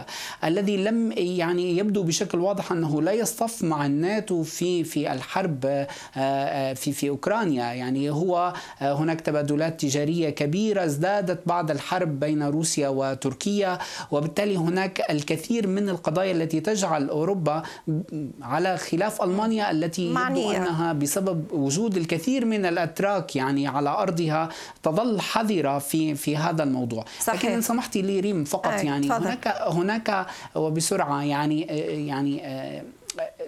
الذي 0.44 0.78
لم 0.78 1.12
يعني 1.18 1.78
يبدو 1.78 2.04
بشكل 2.04 2.40
واضح 2.40 2.72
أنه 2.72 3.02
لا 3.02 3.12
يصطف 3.12 3.64
مع 3.64 3.86
الناتو 3.86 4.44
في 4.44 4.84
في 4.84 5.14
الحرب 5.14 5.66
آه، 5.66 5.88
آه، 6.18 6.74
في 6.74 6.92
في 6.92 7.10
أوكرانيا 7.10 7.74
يعني 7.74 8.10
هو 8.10 8.54
آه، 8.82 8.94
هناك 8.94 9.22
تبادلات 9.22 9.82
تجارية 9.82 10.30
كبيرة 10.30 10.86
ازدادت 10.86 11.48
بعد 11.48 11.72
الحرب 11.72 12.20
بين 12.20 12.44
روسيا 12.44 12.90
وتركيا 12.90 13.78
وبالتالي 14.12 14.58
هناك 14.58 15.12
الكثير 15.12 15.68
من 15.68 15.90
القضايا 15.90 16.32
التي 16.32 16.60
تجعل 16.60 17.10
أوروبا 17.10 17.64
على 18.42 18.78
خلاف 18.78 19.22
ألمانيا 19.22 19.72
التي 19.72 20.06
يبدو 20.06 20.52
أنها 20.52 20.94
بسبب 20.94 21.52
وجود 21.52 21.98
الكثير 21.98 22.46
من 22.46 22.66
الأتراك 22.66 23.36
يعني 23.36 23.68
على 23.68 23.90
أرضها 23.90 24.50
تظل 24.84 25.22
حذرة 25.22 25.80
في 25.80 26.16
في 26.16 26.38
هذا 26.38 26.64
الموضوع 26.64 27.06
صحيح. 27.20 27.40
لكن 27.40 27.54
إن 27.54 27.62
سمحتي 27.62 28.02
لي 28.02 28.20
ريم 28.20 28.44
فقط 28.44 28.84
يعني 28.84 29.08
فضل. 29.08 29.24
هناك 29.26 29.48
هناك 29.84 30.26
وبسرعة 30.56 31.24
يعني 31.24 31.62
يعني 32.08 32.44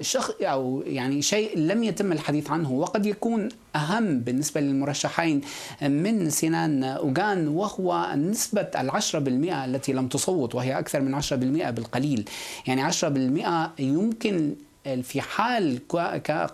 شخ 0.01 0.31
أو 0.41 0.83
يعني 0.85 1.21
شيء 1.21 1.57
لم 1.57 1.83
يتم 1.83 2.11
الحديث 2.11 2.51
عنه 2.51 2.71
وقد 2.71 3.05
يكون 3.05 3.49
أهم 3.75 4.19
بالنسبة 4.19 4.61
للمرشحين 4.61 5.41
من 5.81 6.29
سنان 6.29 6.83
أوغان 6.83 7.47
وهو 7.47 8.13
نسبة 8.15 8.67
العشرة 8.79 9.19
بالمئة 9.19 9.65
التي 9.65 9.93
لم 9.93 10.07
تصوت 10.07 10.55
وهي 10.55 10.79
أكثر 10.79 11.01
من 11.01 11.21
10% 11.21 11.33
بالقليل. 11.33 12.29
يعني 12.67 12.91
10% 12.91 13.79
يمكن 13.79 14.55
في 15.03 15.21
حال 15.21 15.87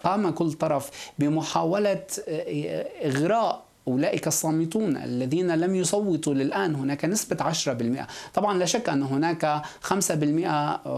قام 0.03 0.29
كل 0.29 0.53
طرف 0.53 1.11
بمحاولة 1.19 2.03
إغراء 3.05 3.63
أولئك 3.87 4.27
الصامتون 4.27 4.97
الذين 4.97 5.51
لم 5.51 5.75
يصوتوا 5.75 6.33
للآن 6.33 6.75
هناك 6.75 7.05
نسبة 7.05 7.37
10% 7.37 8.07
طبعا 8.33 8.57
لا 8.57 8.65
شك 8.65 8.89
أن 8.89 9.03
هناك 9.03 9.61
5% 9.81 9.91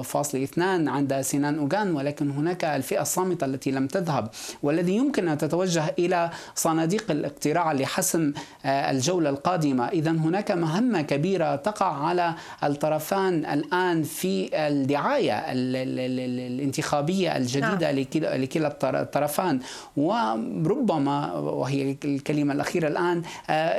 فاصل 0.04 0.38
اثنان 0.38 0.88
عند 0.88 1.22
سينان 1.22 1.60
أوغان 1.60 1.96
ولكن 1.96 2.32
هناك 2.32 2.66
الفئة 2.66 3.02
الصامتة 3.02 3.46
التي 3.46 3.72
لم 3.72 3.88
تذهب. 3.88 4.30
والذي 4.64 4.96
يمكن 4.96 5.28
أن 5.28 5.38
تتوجه 5.38 5.96
إلى 6.00 6.30
صناديق 6.56 7.12
الاقتراع 7.12 7.74
لحسم 7.74 8.34
آه، 8.66 8.92
الجولة 8.92 9.30
القادمة. 9.30 9.88
إذا 9.88 10.12
هناك 10.12 10.52
مهمة 10.52 11.02
كبيرة 11.02 11.56
تقع 11.56 12.06
على 12.08 12.34
الطرفان 12.64 13.46
الآن 13.46 14.04
في 14.04 14.50
الدعاية 14.54 15.44
الانتخابية 15.48 17.38
الجديدة 17.38 17.92
نعم. 17.92 18.06
لكلا 18.42 18.78
الطرفان. 18.84 19.60
وربما 19.98 21.34
وهي 21.34 21.98
الكلمة 22.06 22.54
الأخيرة 22.54 22.73
الأخيرة 22.76 22.88
الآن 22.88 23.22
آه، 23.50 23.78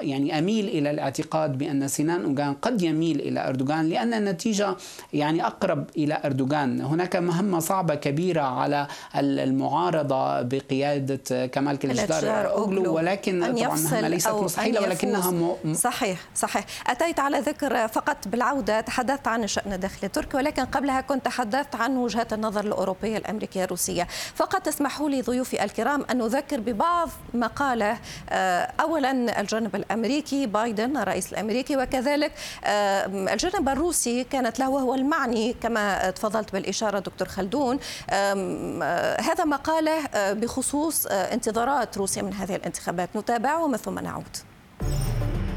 يعني 0.00 0.38
أميل 0.38 0.68
إلى 0.68 0.90
الاعتقاد 0.90 1.58
بأن 1.58 1.88
سنان 1.88 2.24
أوغان 2.24 2.54
قد 2.54 2.82
يميل 2.82 3.20
إلى 3.20 3.48
أردوغان 3.48 3.88
لأن 3.88 4.14
النتيجة 4.14 4.76
يعني 5.12 5.46
أقرب 5.46 5.90
إلى 5.96 6.20
أردوغان. 6.24 6.80
هناك 6.80 7.16
مهمة 7.16 7.58
صعبة 7.58 7.94
كبيرة 7.94 8.42
على 8.42 8.86
المعارضة 9.16 10.42
بقيادة 10.42 11.46
كمال 11.46 11.78
كليشدار 11.78 12.50
أوغلو. 12.50 12.94
ولكن 12.94 13.42
أن 13.42 13.54
طبعا 13.56 13.76
مهمة 13.76 14.08
ليست 14.08 14.28
مستحيلة 14.28 14.82
ولكنها 14.82 15.30
م... 15.30 15.74
صحيح 15.74 16.18
صحيح. 16.34 16.64
أتيت 16.86 17.20
على 17.20 17.38
ذكر 17.38 17.88
فقط 17.88 18.28
بالعودة 18.28 18.80
تحدثت 18.80 19.28
عن 19.28 19.44
الشأن 19.44 19.72
الداخلي 19.72 20.06
التركي 20.06 20.36
ولكن 20.36 20.64
قبلها 20.64 21.00
كنت 21.00 21.24
تحدثت 21.24 21.74
عن 21.74 21.96
وجهات 21.96 22.32
النظر 22.32 22.64
الأوروبية 22.64 23.16
الأمريكية 23.16 23.64
الروسية. 23.64 24.06
فقط 24.34 24.68
اسمحوا 24.68 25.10
لي 25.10 25.22
ضيوفي 25.22 25.64
الكرام 25.64 26.04
أن 26.10 26.18
نذكر 26.18 26.60
ببعض 26.60 27.08
مقاله 27.34 27.98
آه، 28.30 28.72
اولا 28.80 29.40
الجانب 29.40 29.76
الامريكي 29.76 30.46
بايدن 30.46 30.96
الرئيس 30.96 31.32
الامريكي 31.32 31.76
وكذلك 31.76 32.32
آه، 32.64 33.06
الجانب 33.06 33.68
الروسي 33.68 34.24
كانت 34.24 34.58
له 34.58 34.70
وهو 34.70 34.94
المعني 34.94 35.52
كما 35.52 36.10
تفضلت 36.10 36.52
بالاشاره 36.52 36.98
دكتور 36.98 37.28
خلدون. 37.28 37.78
آه، 38.10 39.20
هذا 39.20 39.44
مقاله 39.44 40.06
بخصوص 40.32 41.06
انتظارات 41.06 41.98
روسيا 41.98 42.22
من 42.22 42.32
هذه 42.32 42.56
الانتخابات. 42.56 43.16
نتابع 43.16 43.56
ومن 43.56 43.76
ثم 43.76 43.98
نعود. 43.98 44.36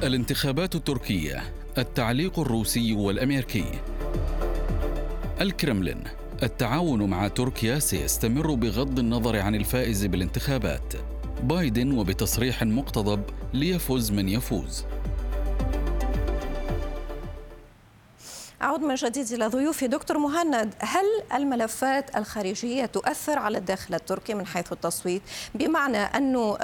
الانتخابات 0.03 0.75
التركية 0.75 1.43
التعليق 1.77 2.39
الروسي 2.39 2.93
والأمريكي. 2.93 3.65
الكرملين 5.41 6.03
التعاون 6.43 7.09
مع 7.09 7.27
تركيا 7.27 7.79
سيستمر 7.79 8.53
بغض 8.53 8.99
النظر 8.99 9.39
عن 9.39 9.55
الفائز 9.55 10.05
بالانتخابات. 10.05 10.93
بايدن 11.43 11.91
وبتصريح 11.91 12.63
مقتضب 12.63 13.21
ليفوز 13.53 14.11
من 14.11 14.29
يفوز. 14.29 14.85
أعود 18.63 18.81
من 18.81 18.95
جديد 18.95 19.31
إلى 19.31 19.47
ضيوفي. 19.47 19.87
دكتور 19.87 20.17
مهند 20.17 20.73
هل 20.79 21.05
الملفات 21.33 22.17
الخارجية 22.17 22.85
تؤثر 22.85 23.39
على 23.39 23.57
الداخل 23.57 23.95
التركي 23.95 24.33
من 24.33 24.45
حيث 24.47 24.71
التصويت؟ 24.71 25.21
بمعنى 25.55 25.97
أنه 25.97 26.57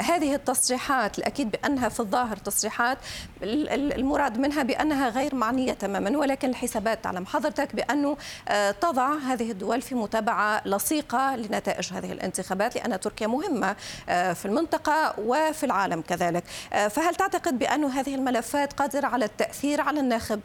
هذه 0.00 0.34
التصريحات 0.34 1.18
الأكيد 1.18 1.50
بأنها 1.50 1.88
في 1.88 2.00
الظاهر 2.00 2.36
تصريحات 2.36 2.98
المراد 3.42 4.38
منها 4.38 4.62
بأنها 4.62 5.08
غير 5.08 5.34
معنية 5.34 5.72
تماما 5.72 6.18
ولكن 6.18 6.48
الحسابات 6.50 7.04
تعلم 7.04 7.26
حضرتك 7.26 7.76
بأنه 7.76 8.16
آه، 8.48 8.70
تضع 8.70 9.14
هذه 9.14 9.50
الدول 9.50 9.82
في 9.82 9.94
متابعة 9.94 10.68
لصيقة 10.68 11.36
لنتائج 11.36 11.92
هذه 11.92 12.12
الانتخابات 12.12 12.76
لأن 12.76 13.00
تركيا 13.00 13.26
مهمة 13.26 13.76
آه، 14.08 14.32
في 14.32 14.46
المنطقة 14.46 15.14
وفي 15.18 15.66
العالم 15.66 16.00
كذلك. 16.00 16.44
آه، 16.72 16.88
فهل 16.88 17.14
تعتقد 17.14 17.58
بأن 17.58 17.84
هذه 17.84 18.14
الملفات 18.14 18.72
قادرة 18.72 19.06
على 19.06 19.24
التأثير 19.24 19.80
على 19.80 20.00
الناخب 20.00 20.40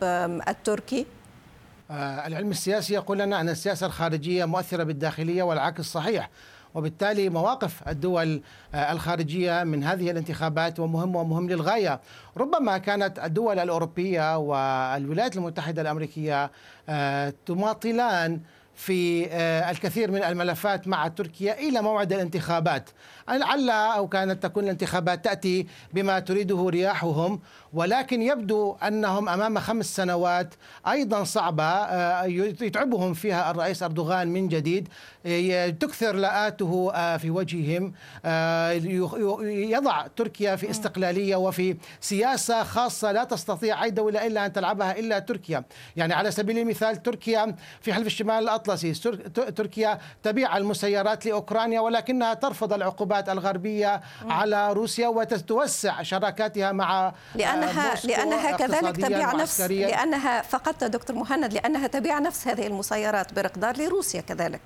التركي؟ 0.47 0.94
آه، 1.91 2.27
العلم 2.27 2.51
السياسي 2.51 2.93
يقول 2.93 3.19
لنا 3.19 3.41
أن 3.41 3.49
السياسة 3.49 3.87
الخارجية 3.87 4.45
مؤثرة 4.45 4.83
بالداخلية 4.83 5.43
والعكس 5.43 5.83
صحيح 5.83 6.29
وبالتالي 6.73 7.29
مواقف 7.29 7.87
الدول 7.87 8.41
آه، 8.75 8.91
الخارجية 8.91 9.63
من 9.63 9.83
هذه 9.83 10.11
الانتخابات 10.11 10.79
ومهم 10.79 11.15
ومهم 11.15 11.49
للغاية. 11.49 11.99
ربما 12.37 12.77
كانت 12.77 13.19
الدول 13.19 13.59
الأوروبية 13.59 14.37
والولايات 14.37 15.37
المتحدة 15.37 15.81
الأمريكية 15.81 16.51
آه، 16.89 17.33
تماطلان 17.45 18.39
في 18.75 19.25
الكثير 19.71 20.11
من 20.11 20.23
الملفات 20.23 20.87
مع 20.87 21.07
تركيا 21.07 21.59
إلى 21.59 21.81
موعد 21.81 22.13
الانتخابات. 22.13 22.89
لعل 23.29 23.69
أو 23.69 24.07
كانت 24.07 24.43
تكون 24.43 24.63
الانتخابات 24.63 25.25
تأتي 25.25 25.67
بما 25.93 26.19
تريده 26.19 26.69
رياحهم 26.69 27.39
ولكن 27.73 28.21
يبدو 28.21 28.75
أنهم 28.87 29.29
أمام 29.29 29.59
خمس 29.59 29.95
سنوات 29.95 30.53
أيضا 30.87 31.23
صعبة 31.23 31.63
آه، 31.63 32.25
يتعبهم 32.61 33.13
فيها 33.13 33.51
الرئيس 33.51 33.83
أردوغان 33.83 34.27
من 34.27 34.47
جديد 34.47 34.87
تكثر 35.79 36.15
لاءاته 36.15 36.91
آه، 36.93 37.17
في 37.17 37.29
وجههم 37.29 37.93
يضع 39.71 40.07
تركيا 40.07 40.55
في 40.55 40.69
استقلالية 40.69 41.35
وفي 41.35 41.75
سياسة 42.01 42.63
خاصة 42.63 43.11
لا 43.11 43.23
تستطيع 43.23 43.83
أي 43.83 43.91
دولة 43.91 44.27
إلا 44.27 44.45
أن 44.45 44.53
تلعبها 44.53 44.99
إلا 44.99 45.19
تركيا. 45.19 45.63
يعني 45.95 46.13
على 46.13 46.31
سبيل 46.31 46.57
المثال 46.57 47.03
تركيا 47.03 47.55
في 47.81 47.93
حلف 47.93 48.07
الشمال 48.07 48.43
الأطلسي 48.43 48.93
تركيا 49.55 49.99
تبيع 50.23 50.57
المسيرات 50.57 51.25
لأوكرانيا 51.25 51.79
ولكنها 51.79 52.33
ترفض 52.33 52.73
العقوبات 52.73 53.14
الغربية 53.29 54.01
على 54.29 54.73
روسيا 54.73 55.07
وتتوسع 55.07 56.01
شراكاتها 56.03 56.71
مع 56.71 57.13
لأنها 57.35 57.95
لأنها 58.03 58.51
كذلك 58.51 58.95
تبيع 58.95 59.33
نفس 59.33 59.61
لأنها 59.61 60.41
فقط 60.41 60.83
دكتور 60.83 61.15
مهند 61.15 61.53
لأنها 61.53 61.87
تبيع 61.87 62.19
نفس 62.19 62.47
هذه 62.47 62.67
المسيرات 62.67 63.33
بإقدار 63.33 63.77
لروسيا 63.77 64.21
كذلك. 64.21 64.61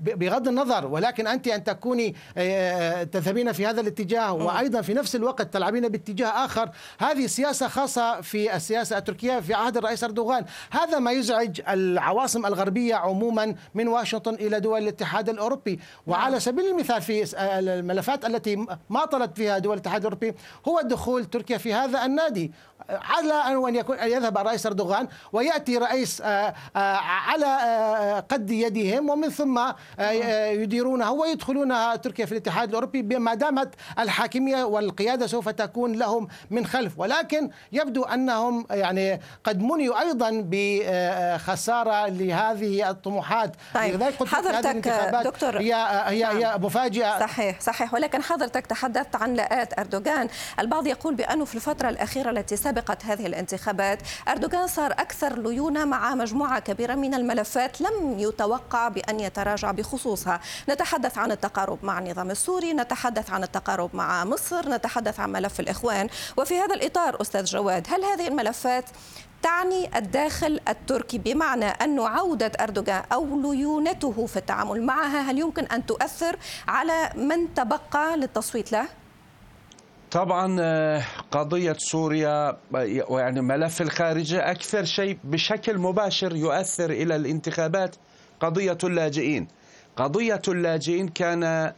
بغض 0.00 0.48
النظر 0.48 0.86
ولكن 0.86 1.26
أنت 1.26 1.48
أن 1.48 1.64
تكوني 1.64 2.14
آه، 2.36 2.40
آه، 2.40 3.04
تذهبين 3.04 3.52
في 3.52 3.66
هذا 3.66 3.80
الاتجاه 3.80 4.32
وأيضا 4.32 4.80
في 4.80 4.94
نفس 4.94 5.16
الوقت 5.16 5.54
تلعبين 5.54 5.88
باتجاه 5.88 6.44
آخر. 6.44 6.70
هذه 6.98 7.26
سياسة 7.26 7.68
خاصة 7.68 8.20
في 8.20 8.56
السياسة 8.56 8.98
التركية 8.98 9.40
في 9.40 9.54
عهد 9.54 9.76
الرئيس 9.76 10.04
أردوغان. 10.04 10.44
هذا 10.70 10.98
ما 10.98 11.12
يزعج 11.12 11.60
العواصم 11.68 12.46
الغربية 12.46 12.94
عموما 12.94 13.54
من 13.74 13.88
واشنطن 13.88 14.34
إلى 14.34 14.60
دول 14.60 14.82
الاتحاد 14.82 15.28
الأوروبي. 15.28 15.80
وعلى 16.06 16.30
نعم. 16.30 16.40
سبيل 16.40 16.66
المثال 16.66 17.02
في 17.02 17.34
الملفات 17.40 18.24
التي 18.24 18.66
ما 18.90 19.04
طلت 19.04 19.36
فيها 19.36 19.58
دول 19.58 19.74
الاتحاد 19.74 20.00
الأوروبي 20.00 20.34
هو 20.68 20.80
دخول 20.80 21.24
تركيا 21.24 21.58
في 21.58 21.74
هذا 21.74 22.04
النادي. 22.04 22.52
على 22.90 23.34
ان 23.34 23.76
يكون 23.76 23.98
أن 23.98 24.10
يذهب 24.10 24.38
الرئيس 24.38 24.66
أردوغان 24.66 25.08
ويأتي 25.32 25.78
رئيس 25.78 26.22
آه، 26.24 26.54
على 26.76 28.24
قد 28.28 28.50
يدهم 28.50 29.10
ومن 29.10 29.28
ثم 29.28 29.58
آه، 29.58 30.10
يديرونها 30.46 31.10
ويدخلون 31.10 32.00
تركيا 32.00 32.26
في 32.26 32.32
الاتحاد 32.32 32.68
الأوروبي 32.68 33.02
ما 33.02 33.34
دامت 33.34 33.74
الحاكمية 33.98 34.64
والقيادة 34.64 35.26
سوف 35.26 35.48
تكون 35.48 35.92
لهم 35.92 36.28
من 36.50 36.66
خلف. 36.66 36.98
ولكن 36.98 37.50
يبدو 37.72 38.02
أنهم 38.02 38.66
يعني 38.70 39.20
قد 39.44 39.62
منيوا 39.62 40.00
أيضا 40.00 40.30
بخساره 40.50 42.06
لهذه 42.06 42.90
الطموحات. 42.90 43.56
طيب 43.74 44.02
حضرتك 44.26 44.88
دكتور 45.24 45.58
هي 45.58 45.74
هي 46.06 46.22
نعم. 46.22 46.36
هي 46.36 46.58
مفاجئة. 46.58 47.20
صحيح 47.20 47.60
صحيح. 47.60 47.94
ولكن 47.94 48.22
حضرتك 48.22 48.66
تحدثت 48.66 49.16
عن 49.16 49.34
لاءات 49.34 49.78
أردوغان. 49.78 50.28
البعض 50.58 50.86
يقول 50.86 51.14
بأنه 51.14 51.44
في 51.44 51.54
الفترة 51.54 51.88
الأخيرة 51.88 52.30
التي 52.30 52.56
سبقت 52.74 53.04
هذه 53.04 53.26
الانتخابات 53.26 53.98
أردوغان 54.28 54.66
صار 54.66 54.92
أكثر 54.92 55.38
ليونة 55.38 55.84
مع 55.84 56.14
مجموعة 56.14 56.58
كبيرة 56.60 56.94
من 56.94 57.14
الملفات 57.14 57.80
لم 57.80 58.18
يتوقع 58.18 58.88
بأن 58.88 59.20
يتراجع 59.20 59.70
بخصوصها 59.70 60.40
نتحدث 60.68 61.18
عن 61.18 61.32
التقارب 61.32 61.78
مع 61.84 61.98
النظام 61.98 62.30
السوري 62.30 62.72
نتحدث 62.72 63.30
عن 63.30 63.42
التقارب 63.42 63.96
مع 63.96 64.24
مصر 64.24 64.68
نتحدث 64.68 65.20
عن 65.20 65.32
ملف 65.32 65.60
الإخوان 65.60 66.08
وفي 66.36 66.58
هذا 66.58 66.74
الإطار 66.74 67.20
أستاذ 67.20 67.44
جواد 67.44 67.86
هل 67.90 68.04
هذه 68.04 68.28
الملفات 68.28 68.84
تعني 69.42 69.98
الداخل 69.98 70.60
التركي 70.68 71.18
بمعنى 71.18 71.66
أن 71.66 72.00
عودة 72.00 72.52
أردوغان 72.60 73.02
أو 73.12 73.40
ليونته 73.40 74.26
في 74.26 74.36
التعامل 74.36 74.82
معها 74.82 75.20
هل 75.20 75.38
يمكن 75.38 75.64
أن 75.64 75.86
تؤثر 75.86 76.36
على 76.68 77.10
من 77.14 77.54
تبقى 77.54 78.16
للتصويت 78.16 78.72
له؟ 78.72 79.03
طبعا 80.14 80.56
آه، 80.60 81.02
قضية 81.30 81.72
سوريا 81.78 82.56
يعني 83.10 83.40
ملف 83.40 83.82
الخارجية 83.82 84.50
أكثر 84.50 84.84
شيء 84.84 85.18
بشكل 85.24 85.78
مباشر 85.78 86.36
يؤثر 86.36 86.90
إلى 86.90 87.16
الانتخابات 87.16 87.96
قضية 88.40 88.78
اللاجئين. 88.84 89.48
قضية 89.96 90.42
اللاجئين 90.48 91.08
كان 91.08 91.72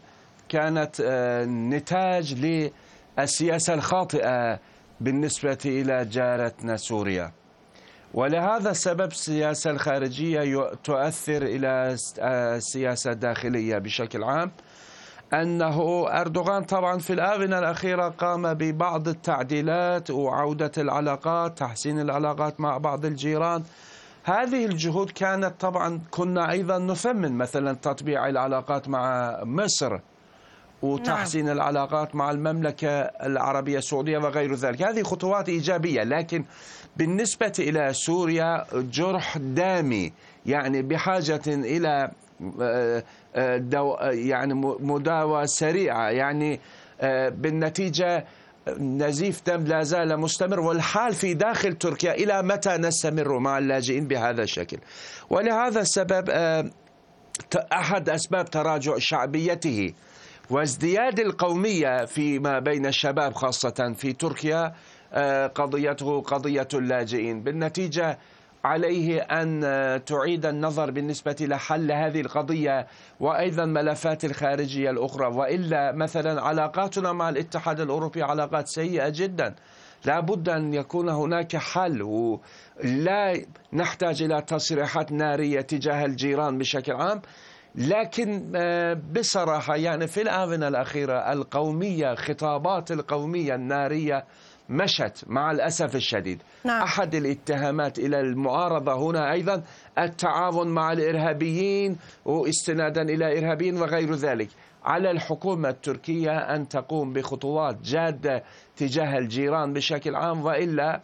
كانت 0.49 0.97
آه، 1.05 1.45
نتاج 1.45 2.35
للسياسة 3.19 3.75
الخاطئة 3.75 4.59
بالنسبة 5.01 5.59
إلى 5.65 6.05
جارتنا 6.05 6.77
سوريا. 6.77 7.33
ولهذا 8.15 8.71
السبب 8.71 9.11
السياسة 9.11 9.71
الخارجية 9.71 10.71
تؤثر 10.85 11.43
إلى 11.43 11.97
السياسة 12.19 13.13
الداخلية 13.13 13.79
بشكل 13.79 14.25
عام. 14.25 14.51
أنه 15.35 16.07
أردوغان 16.09 16.65
طبعا 16.65 16.99
في 16.99 17.13
الآونة 17.13 17.59
الأخيرة 17.59 18.09
قام 18.09 18.55
ببعض 18.55 19.09
التعديلات 19.09 20.11
وعودة 20.11 20.73
العلاقات 20.79 21.59
تحسين 21.59 22.01
العلاقات 22.01 22.61
مع 22.61 22.79
بعض 22.79 23.05
الجيران 23.05 23.63
هذه 24.25 24.67
الجهود 24.67 25.11
كانت 25.11 25.61
طبعا 25.61 26.01
كنا 26.11 26.51
أيضا 26.51 26.79
نثمن 26.79 27.33
مثلا 27.33 27.73
تطبيع 27.73 28.29
العلاقات 28.29 28.89
مع 28.89 29.37
مصر 29.45 29.99
وتحسين 30.83 31.45
نعم. 31.45 31.57
العلاقات 31.57 32.15
مع 32.15 32.31
المملكة 32.31 32.89
العربية 33.01 33.79
السعودية 33.79 34.19
وغير 34.19 34.55
ذلك 34.55 34.83
هذه 34.83 35.03
خطوات 35.03 35.49
إيجابية 35.49 36.03
لكن 36.03 36.45
بالنسبة 36.97 37.53
إلى 37.59 37.93
سوريا 37.93 38.65
جرح 38.75 39.39
دامي 39.39 40.13
يعني 40.47 40.83
بحاجة 40.83 41.43
إلى 41.47 42.11
يعني 44.11 44.55
مداوى 44.81 45.47
سريعة. 45.47 46.11
يعني 46.11 46.61
آه، 47.01 47.29
بالنتيجة 47.29 48.25
نزيف 48.79 49.43
دم 49.47 49.65
لا 49.65 49.83
زال 49.83 50.21
مستمر 50.21 50.61
والحال 50.61 51.15
في 51.15 51.35
داخل 51.35 51.73
تركيا 51.73 52.15
إلى 52.15 52.43
متى 52.43 52.77
نستمر 52.77 53.39
مع 53.39 53.59
اللاجئين 53.59 54.07
بهذا 54.07 54.43
الشكل؟ 54.43 54.79
ولهذا 55.31 55.81
السبب 55.81 56.31
آه، 56.31 56.71
أحد 57.73 58.09
أسباب 58.09 58.45
تراجع 58.45 58.95
شعبيته 58.99 59.93
وازدياد 60.51 61.21
القومية 61.21 62.05
فيما 62.05 62.59
بين 62.59 62.87
الشباب 62.87 63.35
خاصة 63.35 63.95
في 63.97 64.13
تركيا 64.13 64.73
آه، 65.13 65.47
قضيته 65.47 66.21
قضية 66.21 66.69
اللاجئين. 66.75 67.43
بالنتيجة 67.43 68.19
عليه 68.67 69.21
أن 69.21 69.61
تعيد 70.05 70.47
النظر 70.47 70.91
بالنسبة 70.91 71.37
لحل 71.41 71.93
هذه 71.93 72.21
القضية 72.21 72.87
وأيضا 73.21 73.65
ملفات 73.65 74.25
الخارجية 74.25 74.91
الأخرى. 74.91 75.27
وإلا 75.27 75.93
مثلا 75.93 76.43
علاقاتنا 76.43 77.13
مع 77.13 77.29
الاتحاد 77.29 77.81
الأوروبي 77.81 78.23
علاقات 78.23 78.69
سيئة 78.69 79.09
جدا. 79.09 79.55
لا 80.05 80.21
بد 80.21 80.49
أن 80.49 80.75
يكون 80.75 81.09
هناك 81.09 81.57
حل. 81.57 82.03
ولا 82.03 83.47
نحتاج 83.73 84.23
إلى 84.23 84.43
تصريحات 84.43 85.13
نارية 85.13 85.61
تجاه 85.61 86.05
الجيران 86.05 86.59
بشكل 86.59 86.93
عام. 86.93 87.23
لكن 87.75 88.53
آه، 88.57 89.01
بصراحة 89.13 89.77
يعني 89.77 90.07
في 90.07 90.23
الآونة 90.23 90.69
الأخيرة 90.69 91.33
القومية 91.33 92.15
خطابات 92.15 92.91
القومية 92.91 93.55
النارية 93.55 94.25
مشت 94.69 95.25
مع 95.27 95.51
الأسف 95.51 95.97
الشديد 95.97 96.43
نعم. 96.65 96.83
أحد 96.83 97.15
الاتهامات 97.15 97.99
إلى 97.99 98.21
المعارضة 98.21 98.95
هنا 98.95 99.33
أيضا 99.33 99.63
التعاون 99.99 100.69
مع 100.69 100.93
الإرهابيين 100.93 101.97
واستنادا 102.25 103.03
إلى 103.03 103.39
إرهابيين 103.39 103.77
وغير 103.81 104.15
ذلك 104.15 104.49
على 104.85 105.11
الحكومة 105.11 105.69
التركية 105.69 106.39
أن 106.39 106.69
تقوم 106.69 107.13
بخطوات 107.13 107.77
جادة 107.83 108.43
تجاه 108.77 109.19
الجيران 109.19 109.73
بشكل 109.73 110.15
عام 110.15 110.45
وإلا 110.45 111.01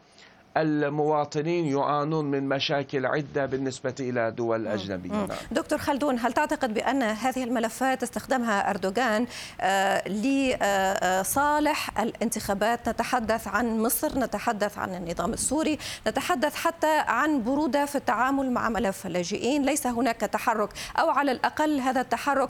المواطنين 0.57 1.67
يعانون 1.67 2.25
من 2.25 2.49
مشاكل 2.49 3.07
عدة 3.07 3.47
بالنسبة 3.47 3.95
إلى 4.01 4.31
دول 4.31 4.67
أجنبية. 4.67 5.13
نعم. 5.13 5.29
دكتور 5.51 5.79
خلدون 5.79 6.19
هل 6.19 6.33
تعتقد 6.33 6.75
بأن 6.75 7.03
هذه 7.03 7.45
الملفات 7.45 8.03
استخدمها 8.03 8.71
أردوغان 8.71 9.27
آه، 9.61 10.09
لصالح 10.09 12.01
الانتخابات؟ 12.01 12.89
نتحدث 12.89 13.49
عن 13.49 13.81
مصر 13.81 14.19
نتحدث 14.19 14.79
عن 14.79 14.95
النظام 14.95 15.33
السوري 15.33 15.79
نتحدث 16.07 16.55
حتى 16.55 16.99
عن 16.99 17.43
برودة 17.43 17.85
في 17.85 17.97
التعامل 17.97 18.51
مع 18.51 18.69
ملف 18.69 19.07
اللاجئين. 19.07 19.63
ليس 19.63 19.87
هناك 19.87 20.17
تحرك 20.17 20.69
أو 20.99 21.11
على 21.11 21.33
الأقل 21.33 21.81
هذا 21.81 22.01
التحرك 22.01 22.49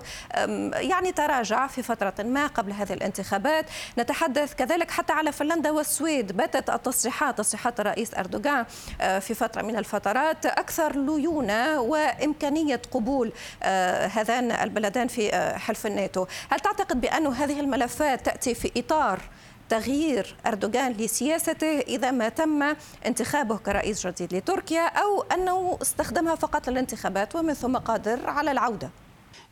يعني 0.75 1.13
تراجع 1.13 1.67
في 1.67 1.83
فترة 1.83 2.15
ما 2.25 2.47
قبل 2.47 2.73
هذه 2.73 2.93
الانتخابات. 2.93 3.67
نتحدث 3.99 4.55
كذلك 4.55 4.91
حتى 4.91 5.13
على 5.13 5.33
فنلندا 5.33 5.71
والسويد. 5.71 6.33
باتت 6.33 6.71
التصريحات 6.71 7.39
تصريحات 7.39 7.81
الرئيس 7.93 8.15
أردوغان 8.15 8.65
آه، 9.01 9.19
في 9.19 9.35
فترة 9.35 9.63
من 9.63 9.77
الفترات 9.77 10.47
أكثر 10.47 10.97
ليونة 10.97 11.81
وإمكانية 11.81 12.83
قبول 12.91 13.33
آه، 13.63 14.07
هذان 14.07 14.53
البلدان 14.53 15.09
في 15.09 15.35
آه، 15.35 15.57
حلف 15.59 15.87
الناتو. 15.87 16.27
هل 16.51 16.61
تعتقد 16.61 17.01
بأن 17.01 17.27
هذه 17.27 17.61
الملفات 17.61 18.27
تأتي 18.27 18.55
في 18.55 18.73
إطار 18.77 19.21
تغيير 19.69 20.37
أردوغان 20.47 20.93
لسياسته 20.93 21.81
إذا 21.81 22.11
ما 22.11 22.29
تم 22.29 22.75
انتخابه 23.07 23.57
كرئيس 23.57 24.07
جديد 24.07 24.35
لتركيا 24.35 24.87
أو 24.87 25.23
أنه 25.23 25.79
استخدمها 25.83 26.35
فقط 26.35 26.69
للانتخابات 26.69 27.37
ومن 27.37 27.55
ثم 27.55 27.77
قادر 27.77 28.31
على 28.31 28.51
العودة؟ 28.51 28.91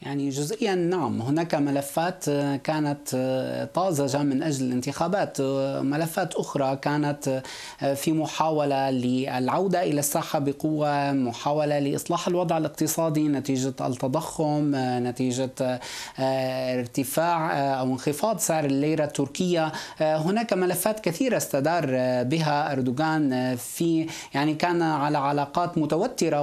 يعني 0.03 0.29
جزئيا 0.29 0.75
نعم 0.75 1.23
هناك 1.23 1.55
ملفات 1.55 2.29
آه، 2.29 2.57
كانت 2.57 3.09
آه، 3.15 3.65
طازجة 3.65 4.23
من 4.23 4.43
أجل 4.43 4.67
الانتخابات 4.67 5.41
آه، 5.41 5.81
ملفات 5.81 6.35
أخرى 6.35 6.77
كانت 6.77 7.43
في 7.95 8.13
محاولة 8.13 8.91
للعودة 8.91 9.83
إلى 9.83 9.99
الساحة 10.01 10.39
بقوة 10.39 11.13
محاولة 11.13 11.79
لإصلاح 11.79 12.29
الوضع 12.29 12.59
الاقتصادي 12.59 13.29
نتيجة 13.29 13.69
التضخم 13.81 14.73
نتيجة 14.77 15.81
ارتفاع 16.19 17.53
أو 17.81 17.87
انخفاض 17.87 18.39
سعر 18.39 18.65
الليرة 18.65 19.05
التركية. 19.05 19.73
هناك 20.01 20.53
ملفات 20.53 21.01
كثيرة 21.01 21.37
استدار 21.37 21.87
بها 22.23 22.73
أردوغان 22.73 23.57
في 23.57 24.07
يعني 24.35 24.55
كان 24.55 24.83
على 24.83 25.19
علاقات 25.19 25.79
متوترة 25.79 26.43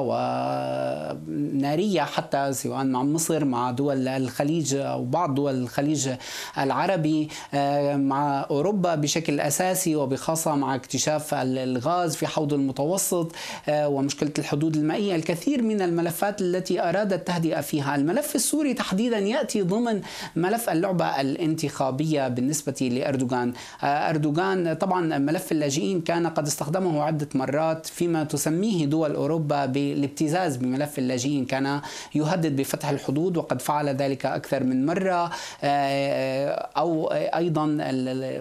ونارية 1.27 2.01
حتى 2.01 2.53
سواء 2.53 2.83
مع 2.83 3.03
مصر 3.03 3.26
مع 3.31 3.71
دول 3.71 4.07
الخليج 4.07 4.75
أو 4.75 5.05
بعض 5.05 5.35
دول 5.35 5.55
الخليج 5.55 6.09
العربي 6.57 7.29
آه، 7.53 7.95
مع 7.95 8.45
أوروبا 8.49 8.95
بشكل 8.95 9.39
أساسي 9.39 9.95
وبخاصة 9.95 10.55
مع 10.55 10.75
اكتشاف 10.75 11.33
الغاز 11.33 12.15
في 12.15 12.27
حوض 12.27 12.53
المتوسط 12.53 13.31
آه، 13.69 13.87
ومشكلة 13.87 14.31
الحدود 14.39 14.75
المائية. 14.75 15.15
الكثير 15.15 15.61
من 15.61 15.81
الملفات 15.81 16.41
التي 16.41 16.81
أراد 16.81 17.13
التهدئة 17.13 17.61
فيها. 17.61 17.95
الملف 17.95 18.35
السوري 18.35 18.73
تحديدا 18.73 19.17
يأتي 19.17 19.61
ضمن 19.61 20.01
ملف 20.35 20.69
اللعبة 20.69 21.21
الانتخابية 21.21 22.27
بالنسبة 22.27 22.89
لأردوغان. 22.91 23.53
آه، 23.83 23.85
أردوغان 23.85 24.73
طبعا 24.73 25.17
ملف 25.17 25.51
اللاجئين 25.51 26.01
كان 26.01 26.27
قد 26.27 26.47
استخدمه 26.47 27.03
عدة 27.03 27.29
مرات 27.35 27.85
فيما 27.85 28.23
تسميه 28.23 28.85
دول 28.85 29.15
أوروبا 29.15 29.65
بالابتزاز 29.65 30.55
بملف 30.57 30.99
اللاجئين. 30.99 31.45
كان 31.45 31.81
يهدد 32.15 32.55
بفتح 32.55 32.89
الحدود 32.89 33.16
وقد 33.17 33.61
فعل 33.61 33.89
ذلك 33.89 34.25
أكثر 34.25 34.63
من 34.63 34.85
مرة. 34.85 35.31
آه، 35.63 36.69
أو 36.77 37.07
أيضا 37.11 37.65